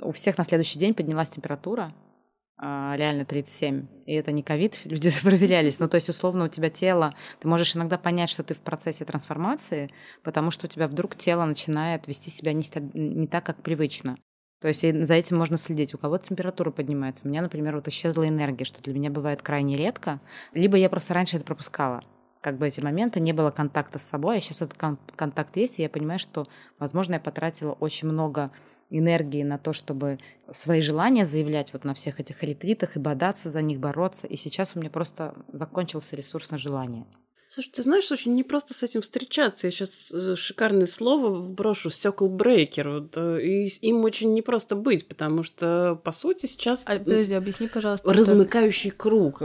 [0.00, 1.92] У всех на следующий день поднялась температура,
[2.62, 3.86] реально 37.
[4.06, 5.80] И это не ковид, люди проверялись.
[5.80, 9.04] Ну, то есть, условно, у тебя тело, ты можешь иногда понять, что ты в процессе
[9.04, 9.88] трансформации,
[10.22, 14.16] потому что у тебя вдруг тело начинает вести себя не, не так, как привычно.
[14.60, 15.92] То есть за этим можно следить.
[15.92, 17.24] У кого-то температура поднимается.
[17.24, 20.20] У меня, например, вот исчезла энергия, что для меня бывает крайне редко.
[20.54, 22.00] Либо я просто раньше это пропускала.
[22.40, 25.78] Как бы эти моменты, не было контакта с собой, а сейчас этот кон- контакт есть,
[25.78, 26.46] и я понимаю, что,
[26.78, 28.52] возможно, я потратила очень много
[28.98, 30.18] энергии на то, чтобы
[30.50, 34.26] свои желания заявлять вот на всех этих ретритах и бодаться за них, бороться.
[34.26, 37.06] И сейчас у меня просто закончился ресурс на желание.
[37.48, 39.66] Слушай, ты знаешь, очень непросто с этим встречаться.
[39.66, 42.88] Я сейчас шикарное слово вброшу «сёкл брейкер».
[42.88, 47.68] Вот, э, и им очень непросто быть, потому что, по сути, сейчас А, подожди, объясни,
[47.68, 48.08] пожалуйста.
[48.10, 49.42] что- размыкающий круг.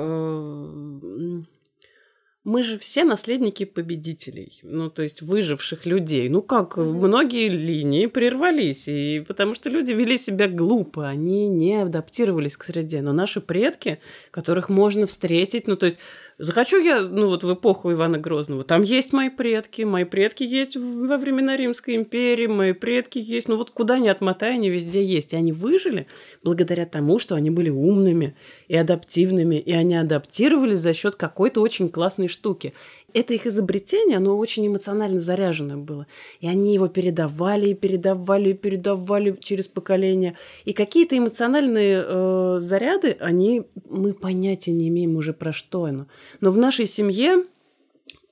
[2.48, 6.30] Мы же все наследники победителей, ну, то есть выживших людей.
[6.30, 12.56] Ну, как, многие линии прервались, и потому что люди вели себя глупо, они не адаптировались
[12.56, 13.02] к среде.
[13.02, 14.00] Но наши предки,
[14.32, 16.00] которых можно встретить, ну, то есть
[16.38, 20.76] захочу я, ну, вот в эпоху Ивана Грозного, там есть мои предки, мои предки есть
[20.76, 25.34] во времена Римской империи, мои предки есть, ну, вот куда ни отмотай, они везде есть.
[25.34, 26.08] И они выжили
[26.44, 28.36] благодаря тому, что они были умными
[28.68, 32.74] и адаптивными, и они адаптировались за счет какой-то очень классной штуки.
[33.18, 36.06] Это их изобретение, оно очень эмоционально заряженное было.
[36.40, 40.38] И они его передавали, и передавали, и передавали через поколения.
[40.66, 46.06] И какие-то эмоциональные э, заряды, они, мы понятия не имеем уже про что оно.
[46.42, 47.46] Но в нашей семье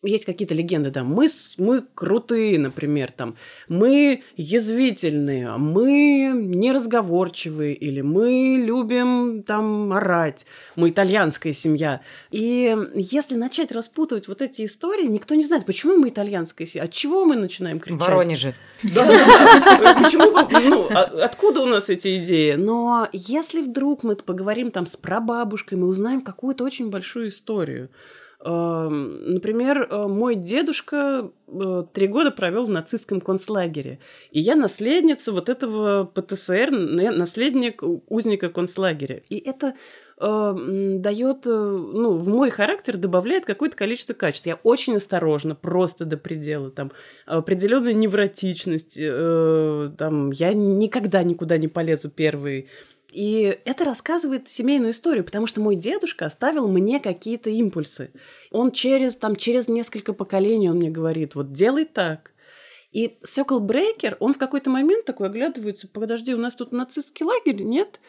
[0.05, 3.35] есть какие-то легенды, да, мы, мы крутые, например, там,
[3.67, 12.01] мы язвительные, мы неразговорчивые, или мы любим там орать, мы итальянская семья.
[12.31, 16.93] И если начать распутывать вот эти истории, никто не знает, почему мы итальянская семья, от
[16.93, 17.99] чего мы начинаем кричать.
[17.99, 18.53] В Воронеже.
[18.83, 19.05] Да,
[20.01, 22.53] почему, ну, а- откуда у нас эти идеи?
[22.53, 27.89] Но если вдруг мы поговорим там с прабабушкой, мы узнаем какую-то очень большую историю.
[28.45, 33.97] Эм, Например, э, мой дедушка э, три года провел в нацистском концлагере.
[34.29, 39.23] И я наследница вот этого ПТСР, наследник узника концлагеря.
[39.29, 39.73] И это
[40.19, 44.45] э, м, дает, э, ну, в мой характер добавляет какое-то количество качеств.
[44.45, 46.69] Я очень осторожна, просто до предела.
[46.69, 46.91] Там
[47.25, 48.99] определенная невротичность.
[49.97, 52.69] там, я никогда никуда не полезу первый.
[53.11, 58.11] И это рассказывает семейную историю, потому что мой дедушка оставил мне какие-то импульсы.
[58.51, 62.31] Он через, там, через несколько поколений он мне говорит, вот делай так.
[62.91, 67.61] И Сёкл Брейкер, он в какой-то момент такой оглядывается, подожди, у нас тут нацистский лагерь,
[67.61, 67.99] нет?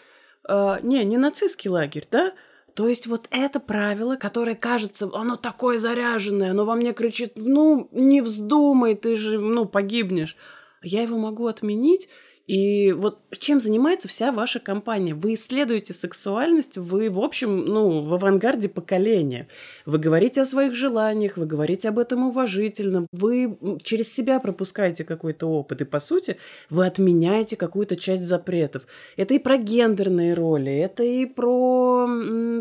[0.48, 2.32] А, не, не нацистский лагерь, да?
[2.74, 7.88] То есть вот это правило, которое кажется, оно такое заряженное, оно во мне кричит, ну,
[7.90, 10.36] не вздумай, ты же, ну, погибнешь.
[10.82, 12.08] Я его могу отменить,
[12.46, 15.14] и вот чем занимается вся ваша компания?
[15.14, 19.48] Вы исследуете сексуальность, вы, в общем, ну, в авангарде поколения.
[19.84, 25.46] Вы говорите о своих желаниях, вы говорите об этом уважительно, вы через себя пропускаете какой-то
[25.46, 26.36] опыт, и, по сути,
[26.70, 28.86] вы отменяете какую-то часть запретов.
[29.16, 32.06] Это и про гендерные роли, это и про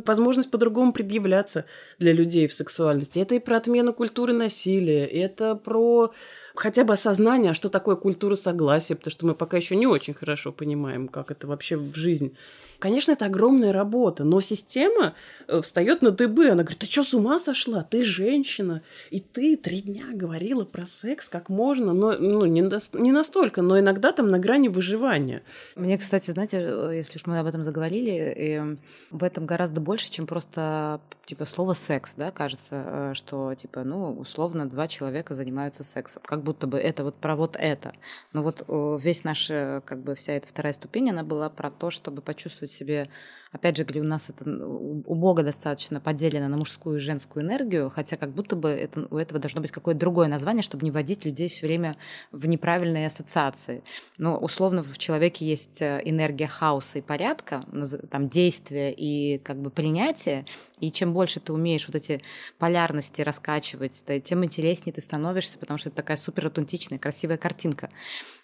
[0.05, 1.65] возможность по-другому предъявляться
[1.99, 6.11] для людей в сексуальности, это и про отмену культуры насилия, это про
[6.55, 10.51] хотя бы осознание, что такое культура согласия, потому что мы пока еще не очень хорошо
[10.51, 12.35] понимаем, как это вообще в жизнь.
[12.79, 15.15] Конечно, это огромная работа, но система
[15.47, 16.47] э, встает на дыбы.
[16.47, 17.83] Она говорит, ты что, с ума сошла?
[17.83, 18.81] Ты женщина.
[19.11, 21.93] И ты три дня говорила про секс, как можно.
[21.93, 25.43] Но, ну, не, дос- не настолько, но иногда там на грани выживания.
[25.75, 28.77] Мне, кстати, знаете, э, если уж мы об этом заговорили, э,
[29.11, 34.11] в этом гораздо больше, чем просто типа слово секс, да, кажется, э, что типа, ну,
[34.13, 37.93] условно, два человека занимаются сексом, как будто бы это вот про вот это.
[38.33, 42.21] Но вот весь наш, как бы вся эта вторая ступень, она была про то, чтобы
[42.21, 43.07] почувствовать почувствовать себе
[43.55, 47.89] Опять же, говорю, у нас это у Бога достаточно поделено на мужскую и женскую энергию,
[47.89, 51.23] хотя как будто бы это, у этого должно быть какое-то другое название, чтобы не вводить
[51.23, 51.95] людей все время
[52.33, 53.81] в неправильные ассоциации.
[54.17, 59.61] Но условно в человеке есть э, энергия хаоса и порядка, ну, там действия и как
[59.61, 60.43] бы принятие,
[60.81, 62.19] и чем больше ты умеешь вот эти
[62.59, 67.89] полярности раскачивать, тем интереснее ты становишься, потому что это такая супер аутентичная, красивая картинка.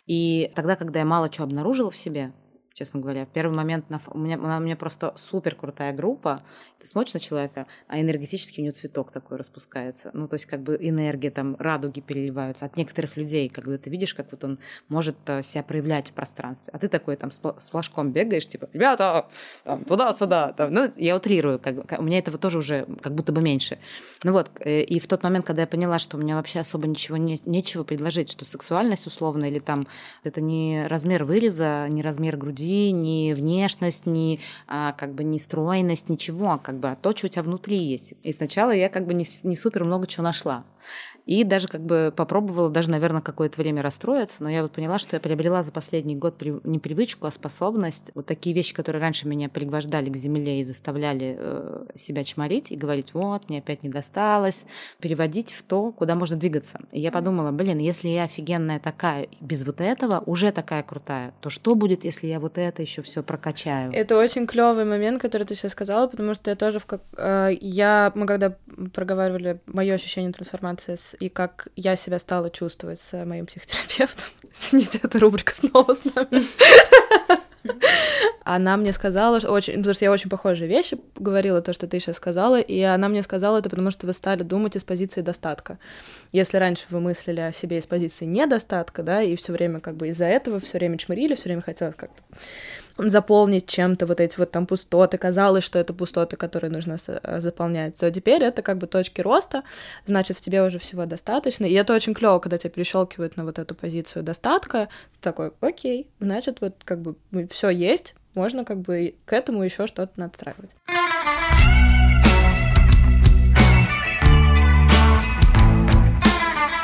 [0.07, 2.31] И тогда, когда я мало чего обнаружила в себе,
[2.73, 3.25] честно говоря.
[3.25, 6.43] В первый момент на, у, меня, у меня просто супер крутая группа.
[6.79, 10.09] Ты смотришь на человека, а энергетически у него цветок такой распускается.
[10.13, 12.65] Ну, то есть как бы энергия, там, радуги переливаются.
[12.65, 16.71] От некоторых людей, бы ты видишь, как вот он может э, себя проявлять в пространстве.
[16.73, 19.27] А ты такой там с флажком бегаешь, типа, ребята,
[19.63, 20.53] там, туда-сюда.
[20.53, 20.73] Там.
[20.73, 23.77] Ну, я утрирую, как бы, у меня этого тоже уже как будто бы меньше.
[24.23, 26.87] Ну вот, э, и в тот момент, когда я поняла, что у меня вообще особо
[26.87, 29.85] ничего не, нечего предложить, что сексуальность условно или там
[30.23, 35.37] это не размер выреза, не размер груди, груди, ни внешность, ни а, как бы ни
[35.37, 38.13] стройность, ничего, как бы, а то, что у тебя внутри есть.
[38.23, 40.63] И сначала я как бы не, не супер много чего нашла.
[41.25, 45.15] И даже как бы попробовала даже, наверное, какое-то время расстроиться, но я вот поняла, что
[45.15, 48.11] я приобрела за последний год не привычку, а способность.
[48.15, 52.75] Вот такие вещи, которые раньше меня пригвождали к земле и заставляли э, себя чморить и
[52.75, 54.65] говорить, вот, мне опять не досталось,
[54.99, 56.79] переводить в то, куда можно двигаться.
[56.91, 61.49] И я подумала, блин, если я офигенная такая, без вот этого уже такая крутая, то
[61.49, 63.91] что будет, если я вот это еще все прокачаю?
[63.93, 67.01] Это очень клевый момент, который ты сейчас сказала, потому что я тоже в как...
[67.17, 68.11] Э, я...
[68.15, 68.55] Мы когда
[68.93, 74.25] проговаривали мое ощущение трансформации с и как я себя стала чувствовать с моим психотерапевтом.
[74.53, 76.43] Извините, эта рубрика снова с нами.
[78.43, 81.99] Она мне сказала, что очень, потому что я очень похожие вещи говорила, то, что ты
[81.99, 85.77] сейчас сказала, и она мне сказала это, потому что вы стали думать из позиции достатка.
[86.31, 90.07] Если раньше вы мыслили о себе из позиции недостатка, да, и все время как бы
[90.09, 92.23] из-за этого все время чмырили, все время хотелось как-то
[92.97, 97.95] заполнить чем-то вот эти вот там пустоты, казалось, что это пустоты, которые нужно э, заполнять,
[97.95, 99.63] то теперь это как бы точки роста,
[100.05, 103.59] значит, в тебе уже всего достаточно, и это очень клево, когда тебя перещелкивают на вот
[103.59, 104.89] эту позицию достатка,
[105.21, 107.15] такой, окей, значит, вот как бы
[107.49, 110.71] все есть, можно как бы к этому еще что-то надстраивать.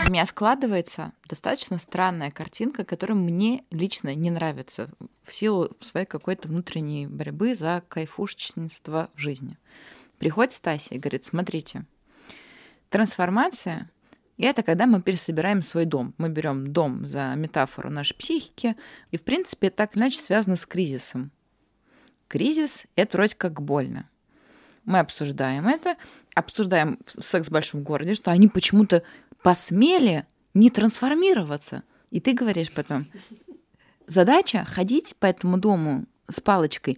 [0.08, 4.89] У меня складывается достаточно странная картинка, которая мне лично не нравится
[5.24, 9.58] в силу своей какой-то внутренней борьбы за кайфушечничество в жизни.
[10.17, 11.86] Приходит Стасия и говорит, смотрите,
[12.89, 13.89] трансформация—
[14.38, 16.13] это когда мы пересобираем свой дом.
[16.17, 18.78] Мы берем дом за метафору нашей психики,
[19.12, 21.32] и, в принципе, так или иначе связано с кризисом.
[22.30, 24.10] Кризис— это вроде как больно.
[24.86, 25.98] Мы обсуждаем это,
[26.34, 29.04] обсуждаем секс в большом городе, что они почему-то
[29.48, 31.84] посмели не трансформироваться.
[32.12, 33.06] И ты говоришь потом,
[34.06, 36.98] задача ходить по этому дому с палочкой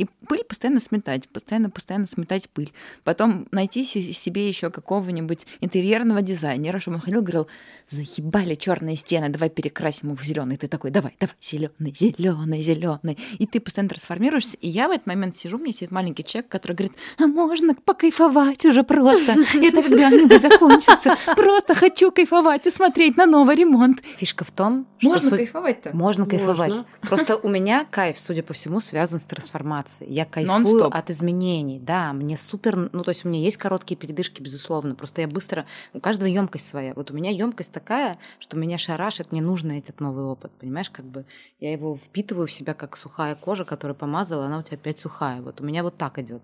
[0.00, 2.72] и пыль постоянно сметать, постоянно, постоянно сметать пыль.
[3.04, 7.48] Потом найти себе еще какого-нибудь интерьерного дизайнера, чтобы он ходил, говорил,
[7.90, 10.56] заебали черные стены, давай перекрасим их в зеленый.
[10.56, 13.18] Ты такой, давай, давай, зеленый, зеленый, зеленый.
[13.38, 14.56] И ты постоянно трансформируешься.
[14.56, 17.74] И я в этот момент сижу, у меня сидит маленький человек, который говорит, а можно
[17.74, 19.32] покайфовать уже просто.
[19.32, 21.16] Это когда-нибудь закончится.
[21.36, 24.00] Просто хочу кайфовать и смотреть на новый ремонт.
[24.16, 25.10] Фишка в том, что...
[25.10, 25.94] Можно кайфовать-то?
[25.94, 26.78] Можно кайфовать.
[27.02, 30.12] Просто у меня кайф, судя по всему, связан с трансформацией.
[30.12, 31.78] Я кайфую от изменений.
[31.78, 32.90] Да, мне супер...
[32.92, 34.94] Ну, то есть у меня есть короткие передышки, безусловно.
[34.94, 35.66] Просто я быстро...
[35.92, 36.94] У каждого емкость своя.
[36.94, 40.52] Вот у меня емкость такая, что меня шарашит, мне нужно этот новый опыт.
[40.58, 41.24] Понимаешь, как бы
[41.58, 45.42] я его впитываю в себя, как сухая кожа, которую помазала, она у тебя опять сухая.
[45.42, 46.42] Вот у меня вот так идет.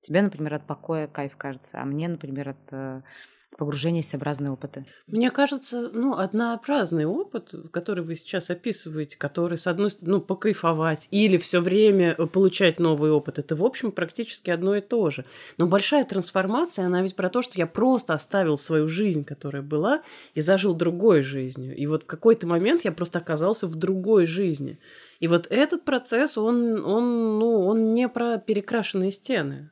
[0.00, 3.02] Тебе, например, от покоя кайф кажется, а мне, например, от э,
[3.56, 4.84] погружение в разные опыты?
[5.06, 11.08] Мне кажется, ну, однообразный опыт, который вы сейчас описываете, который, с одной стороны, ну, покайфовать
[11.10, 15.24] или все время получать новый опыт, это, в общем, практически одно и то же.
[15.58, 20.02] Но большая трансформация, она ведь про то, что я просто оставил свою жизнь, которая была,
[20.34, 21.76] и зажил другой жизнью.
[21.76, 24.78] И вот в какой-то момент я просто оказался в другой жизни.
[25.20, 29.70] И вот этот процесс, он, он, ну, он не про перекрашенные стены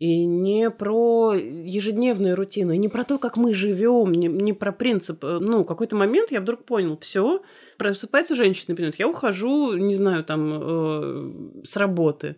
[0.00, 4.72] и не про ежедневную рутину, и не про то, как мы живем, не, не про
[4.72, 5.22] принцип.
[5.22, 7.42] Ну, какой-то момент я вдруг понял, все,
[7.76, 12.36] просыпается женщина, например, я ухожу, не знаю, там, э, с работы.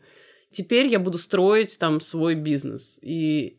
[0.51, 2.99] теперь я буду строить там свой бизнес.
[3.01, 3.55] И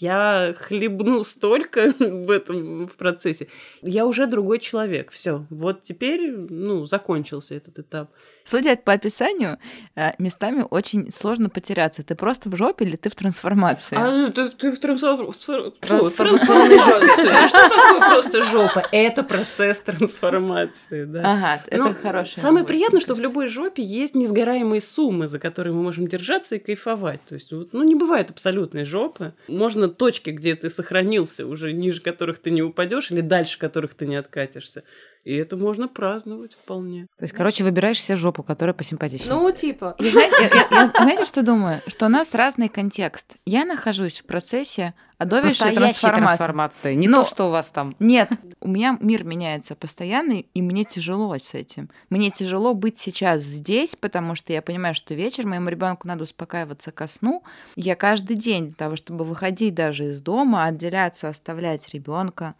[0.00, 3.48] я хлебну столько в этом в процессе.
[3.82, 5.10] Я уже другой человек.
[5.10, 5.46] Все.
[5.50, 8.10] Вот теперь, ну, закончился этот этап.
[8.44, 9.58] Судя по описанию,
[9.94, 12.02] э, местами очень сложно потеряться.
[12.02, 13.96] Ты просто в жопе или ты в трансформации?
[13.98, 15.70] А ты, ты в трансформации.
[15.80, 17.48] Трансформационной жопе.
[17.48, 18.88] Что такое просто жопа?
[18.92, 21.32] Это процесс трансформации, да.
[21.32, 22.40] Ага, это ну, хорошее.
[22.40, 26.58] Самое приятное, что в любой жопе есть несгораемые суммы, за которые мы можем держаться и
[26.58, 27.24] кайфовать.
[27.24, 29.34] То есть, ну, не бывает абсолютной жопы.
[29.48, 34.06] Можно точки, где ты сохранился, уже ниже которых ты не упадешь, или дальше которых ты
[34.06, 34.84] не откатишься.
[35.24, 37.06] И это можно праздновать вполне.
[37.16, 39.32] То есть, короче, выбираешь себе жопу, которая посимпатичнее.
[39.32, 39.94] Ну, типа.
[40.00, 41.80] Я, знаете, я, я, знаете, что думаю?
[41.86, 43.36] Что у нас разный контекст.
[43.46, 46.20] Я нахожусь в процессе адовейшей трансформации.
[46.20, 46.94] трансформации.
[46.94, 47.94] Не Но, то, что у вас там.
[48.00, 51.88] Нет, у меня мир меняется постоянно, и мне тяжело с этим.
[52.10, 56.90] Мне тяжело быть сейчас здесь, потому что я понимаю, что вечер моему ребенку надо успокаиваться
[56.90, 57.44] ко сну.
[57.76, 62.56] Я каждый день для того, чтобы выходить даже из дома, отделяться, оставлять ребенка,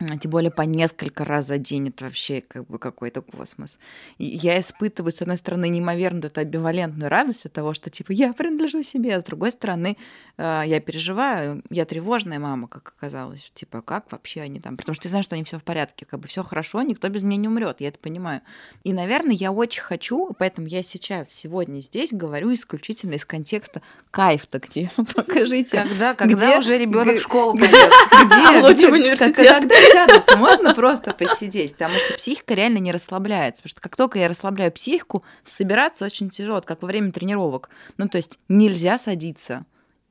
[0.00, 3.78] тем более по несколько раз за день, это вообще как бы какой-то космос.
[4.18, 8.32] И я испытываю, с одной стороны, неимоверную эту амбивалентную радость от того, что, типа, я
[8.32, 9.96] принадлежу себе, а с другой стороны,
[10.36, 15.06] а, я переживаю, я тревожная мама, как оказалось, типа, как вообще они там, потому что
[15.06, 17.48] я знаю, что они все в порядке, как бы все хорошо, никто без меня не
[17.48, 18.40] умрет, я это понимаю.
[18.82, 23.80] И, наверное, я очень хочу, поэтому я сейчас, сегодня здесь говорю исключительно из контекста
[24.10, 25.84] кайф-то где, покажите.
[25.84, 27.92] Когда, когда уже ребенок в школу пойдет?
[28.26, 29.64] Где, где, в университет?
[29.92, 33.62] Сяду, можно просто посидеть, потому что психика реально не расслабляется.
[33.62, 37.70] Потому что как только я расслабляю психику, собираться очень тяжело, как во время тренировок.
[37.96, 39.64] Ну, то есть нельзя садиться.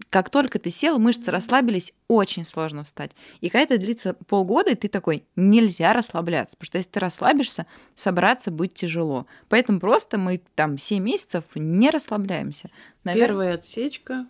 [0.10, 3.12] Как только ты сел, мышцы расслабились, очень сложно встать.
[3.42, 6.56] И когда это длится полгода, и ты такой, нельзя расслабляться.
[6.58, 7.66] Потому что если ты расслабишься,
[7.96, 9.28] собраться будет тяжело.
[9.50, 12.70] Поэтому просто мы там 7 месяцев не расслабляемся.
[13.04, 13.28] Наверное...
[13.28, 14.28] Первая отсечка,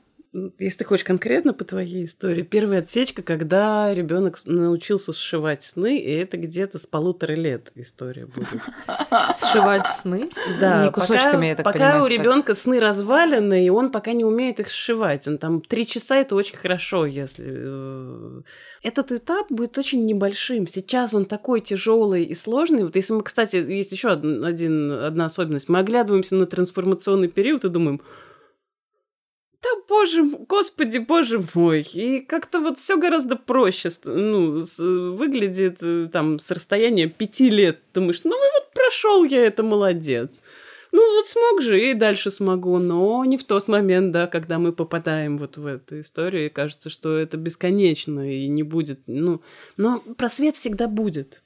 [0.58, 6.12] если ты хочешь конкретно по твоей истории, первая отсечка, когда ребенок научился сшивать сны, и
[6.12, 8.48] это где-то с полутора лет история будет.
[9.40, 10.30] Сшивать сны?
[10.60, 10.84] Да.
[10.84, 14.26] Не кусочками, пока, я так пока понимаю, у ребенка сны развалены, и он пока не
[14.26, 15.28] умеет их сшивать.
[15.28, 18.42] Он там три часа это очень хорошо, если э,
[18.82, 20.66] этот этап будет очень небольшим.
[20.66, 22.86] Сейчас он такой тяжелый и сложный.
[22.86, 25.70] Вот если мы, кстати, есть еще один, одна особенность.
[25.70, 28.02] Мы оглядываемся на трансформационный период и думаем,
[29.88, 31.82] боже, господи, боже мой.
[31.94, 37.80] И как-то вот все гораздо проще ну, выглядит э, там с расстояния пяти лет.
[37.94, 40.44] Думаешь, ну вот прошел я это, молодец.
[40.92, 44.72] Ну вот смог же, и дальше смогу, но не в тот момент, да, когда мы
[44.72, 49.42] попадаем вот в эту историю, и кажется, что это бесконечно и не будет, ну,
[49.76, 51.43] но просвет всегда будет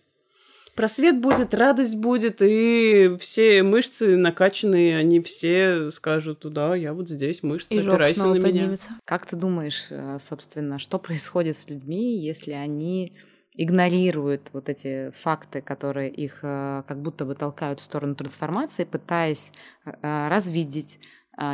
[0.78, 7.41] просвет будет, радость будет, и все мышцы накачанные, они все скажут, да, я вот здесь,
[7.43, 8.43] мышцы, и опирайся на меня.
[8.43, 8.89] Поднимется.
[9.03, 13.11] Как ты думаешь, э, собственно, что происходит с людьми, если они
[13.55, 19.51] игнорируют вот эти факты, которые их э, как будто бы толкают в сторону трансформации, пытаясь
[19.84, 20.99] э, развидеть,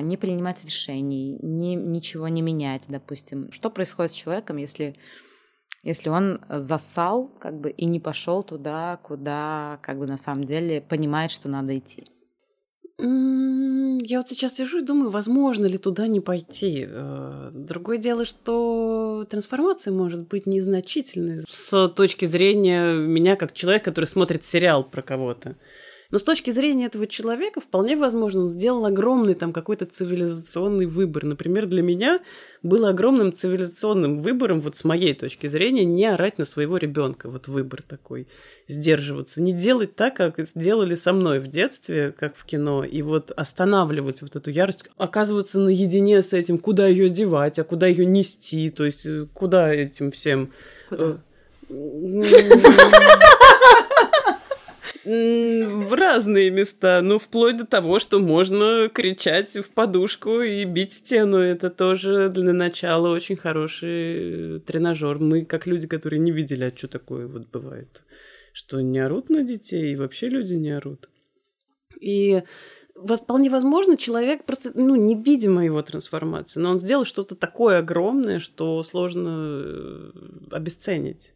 [0.02, 3.52] не принимать решений, не, ничего не менять, допустим.
[3.52, 4.96] Что происходит с человеком, если
[5.84, 10.82] если он засал, как бы, и не пошел туда, куда, как бы, на самом деле
[10.82, 12.06] понимает, что надо идти.
[12.98, 16.86] Я вот сейчас сижу и думаю, возможно ли туда не пойти.
[16.88, 24.06] Э, другое дело, что трансформация может быть незначительной с точки зрения меня как человека, который
[24.06, 25.56] смотрит сериал про кого-то.
[26.14, 31.24] Но с точки зрения этого человека, вполне возможно, он сделал огромный там какой-то цивилизационный выбор.
[31.26, 32.20] Например, для меня
[32.62, 37.32] было огромным цивилизационным выбором, вот с моей точки зрения, не орать на своего ребенка.
[37.32, 38.28] Вот выбор такой.
[38.68, 39.42] Сдерживаться.
[39.42, 44.22] Не делать так, как сделали со мной в детстве, как в кино, и вот останавливать
[44.22, 48.86] вот эту ярость, оказываться наедине с этим, куда ее девать, а куда ее нести, то
[48.86, 50.52] есть э, куда этим всем...
[50.90, 51.18] Куда?
[55.06, 60.94] Э, в разные места, ну, вплоть до того, что можно кричать в подушку и бить
[60.94, 61.38] стену.
[61.38, 65.20] Это тоже для начала очень хороший тренажер.
[65.20, 68.04] Мы, как люди, которые не видели, а что такое вот бывает,
[68.54, 71.10] что не орут на детей, и вообще люди не орут.
[72.00, 72.44] И
[72.96, 78.82] вполне возможно, человек просто, ну, невидимо его трансформации, но он сделал что-то такое огромное, что
[78.84, 80.12] сложно э,
[80.52, 81.32] обесценить.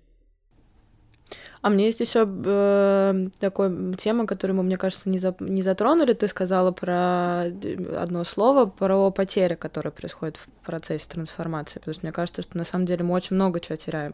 [1.68, 6.14] А мне есть еще э, такая тема, которую мы, мне кажется, не, за, не затронули.
[6.14, 11.80] Ты сказала про одно слово, про потери, которые происходят в процессе трансформации.
[11.80, 14.14] Потому что мне кажется, что на самом деле мы очень много чего теряем.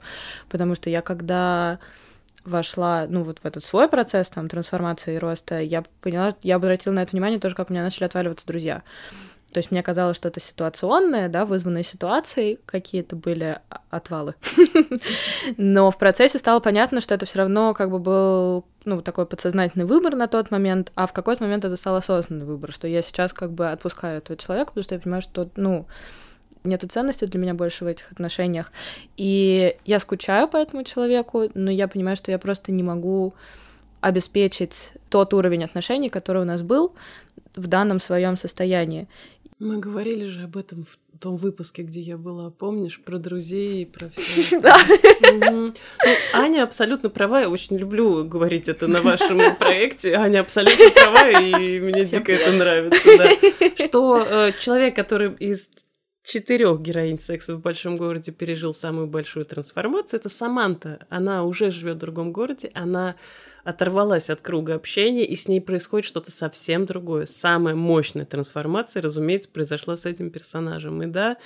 [0.50, 1.78] Потому что я когда
[2.44, 6.94] вошла, ну, вот в этот свой процесс там трансформации и роста, я поняла, я обратила
[6.94, 8.82] на это внимание тоже, как у меня начали отваливаться друзья.
[9.54, 14.36] То есть мне казалось, что это ситуационное, да, вызванное ситуацией, какие-то были отвалы.
[15.58, 19.86] Но в процессе стало понятно, что это все равно как бы был ну, такой подсознательный
[19.86, 23.32] выбор на тот момент, а в какой-то момент это стал осознанный выбор, что я сейчас
[23.32, 25.86] как бы отпускаю этого человека, потому что я понимаю, что, ну,
[26.64, 28.72] нету ценности для меня больше в этих отношениях.
[29.18, 33.34] И я скучаю по этому человеку, но я понимаю, что я просто не могу
[34.02, 36.94] обеспечить тот уровень отношений, который у нас был
[37.56, 39.08] в данном своем состоянии.
[39.64, 43.86] Мы говорили же об этом в том выпуске, где я была, помнишь, про друзей и
[43.86, 44.60] про все.
[44.62, 44.78] Да.
[45.32, 45.74] Ну,
[46.34, 50.16] Аня абсолютно права, я очень люблю говорить это на вашем проекте.
[50.16, 53.30] Аня абсолютно права, и мне дико это нравится, да.
[53.86, 55.70] Что э, человек, который из
[56.24, 60.20] четырех героинь секса в большом городе пережил самую большую трансформацию.
[60.20, 61.06] Это Саманта.
[61.10, 63.16] Она уже живет в другом городе, она
[63.64, 67.26] оторвалась от круга общения, и с ней происходит что-то совсем другое.
[67.26, 71.02] Самая мощная трансформация, разумеется, произошла с этим персонажем.
[71.04, 71.38] И да,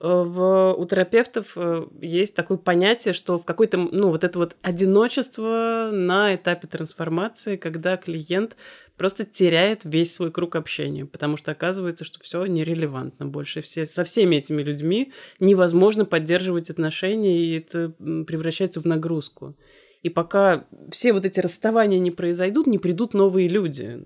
[0.00, 5.90] в, у терапевтов э, есть такое понятие, что в какой-то, ну, вот это вот одиночество
[5.92, 8.56] на этапе трансформации, когда клиент
[8.96, 13.60] просто теряет весь свой круг общения, потому что оказывается, что все нерелевантно больше.
[13.62, 19.56] Все, со всеми этими людьми невозможно поддерживать отношения, и это превращается в нагрузку.
[20.02, 24.04] И пока все вот эти расставания не произойдут, не придут новые люди.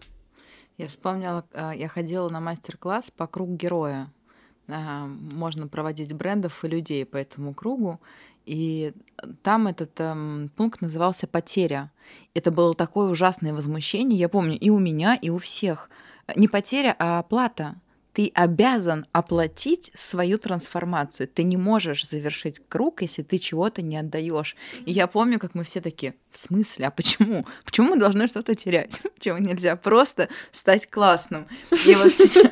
[0.78, 4.11] Я вспомнила, а, я ходила на мастер-класс по кругу героя.
[5.33, 8.01] Можно проводить брендов и людей по этому кругу.
[8.47, 8.93] И
[9.43, 11.91] там этот эм, пункт назывался «Потеря».
[12.35, 15.91] Это было такое ужасное возмущение, я помню, и у меня, и у всех.
[16.37, 17.77] Не потеря, а оплата.
[18.12, 21.29] Ты обязан оплатить свою трансформацию.
[21.29, 24.57] Ты не можешь завершить круг, если ты чего-то не отдаешь.
[24.85, 27.47] И я помню, как мы все такие, в смысле, а почему?
[27.64, 29.01] Почему мы должны что-то терять?
[29.14, 31.47] Почему нельзя просто стать классным?
[31.87, 32.47] И вот сейчас,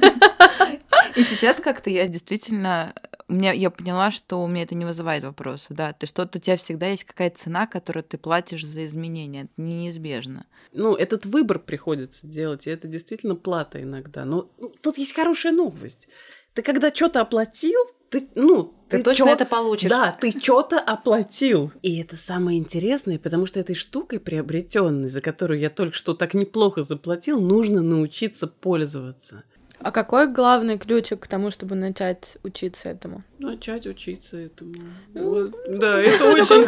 [1.17, 2.95] и сейчас как-то я действительно
[3.29, 5.93] меня, я поняла, что у меня это не вызывает вопроса, да.
[5.93, 9.43] Ты что-то, у тебя всегда есть какая-то цена, которую ты платишь за изменения.
[9.43, 10.47] Это неизбежно.
[10.73, 14.25] Ну, этот выбор приходится делать, и это действительно плата иногда.
[14.25, 16.09] Но ну, тут есть хорошая новость.
[16.55, 17.79] Ты когда что-то оплатил,
[18.09, 19.33] ты, ну, ты, ты точно чё...
[19.33, 19.91] это получишь.
[19.91, 21.71] Да, ты что-то оплатил.
[21.83, 26.33] И это самое интересное, потому что этой штукой приобретенной, за которую я только что так
[26.35, 29.45] неплохо заплатил, нужно научиться пользоваться.
[29.81, 33.23] А какой главный ключик к тому, чтобы начать учиться этому?
[33.39, 34.75] Начать учиться этому.
[35.15, 36.65] Ну, да, это очень.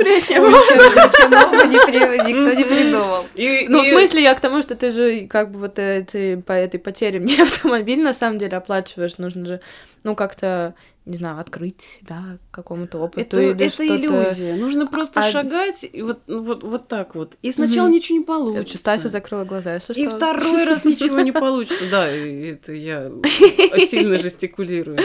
[1.70, 3.26] Ничего никто не придумал.
[3.68, 6.78] Ну, в смысле, я к тому, что ты же как бы вот эти, по этой
[6.78, 9.18] потере мне автомобиль на самом деле оплачиваешь.
[9.18, 9.60] Нужно же,
[10.04, 10.74] ну, как-то
[11.10, 13.38] не знаю, открыть себя какому-то опыту.
[13.38, 14.54] Это, или это иллюзия.
[14.54, 15.30] Нужно просто а...
[15.30, 17.36] шагать и вот, вот, вот так вот.
[17.42, 17.96] И сначала угу.
[17.96, 18.78] ничего не получится.
[18.78, 20.16] Стася закрыла глаза, если И что.
[20.16, 21.84] второй раз ничего не получится.
[21.90, 23.10] Да, это я
[23.86, 24.98] сильно жестикулирую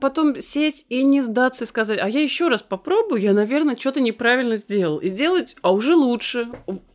[0.00, 4.00] потом сесть и не сдаться и сказать, а я еще раз попробую, я, наверное, что-то
[4.00, 4.98] неправильно сделал.
[4.98, 6.48] И сделать, а уже лучше,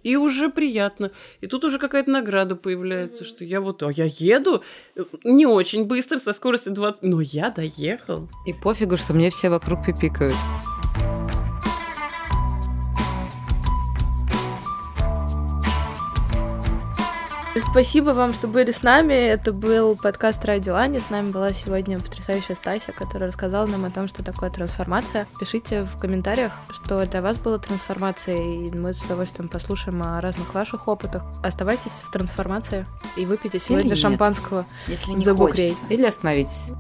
[0.04, 1.12] и уже приятно.
[1.42, 4.64] И тут уже какая-то награда появляется, что я вот, а я еду
[5.24, 8.30] не очень быстро, со скоростью 20, но я доехал.
[8.46, 10.36] И пофигу, что мне все вокруг пипикают.
[17.74, 19.14] Спасибо вам, что были с нами.
[19.14, 21.00] Это был подкаст Радио Ани.
[21.00, 25.26] С нами была сегодня потрясающая Стася, которая рассказала нам о том, что такое трансформация.
[25.40, 30.54] Пишите в комментариях, что для вас была трансформация, и мы с удовольствием послушаем о разных
[30.54, 31.24] ваших опытах.
[31.44, 32.86] Оставайтесь в трансформации
[33.18, 35.34] и выпейте сегодня шампанского Если не за
[35.90, 36.74] Или остановитесь.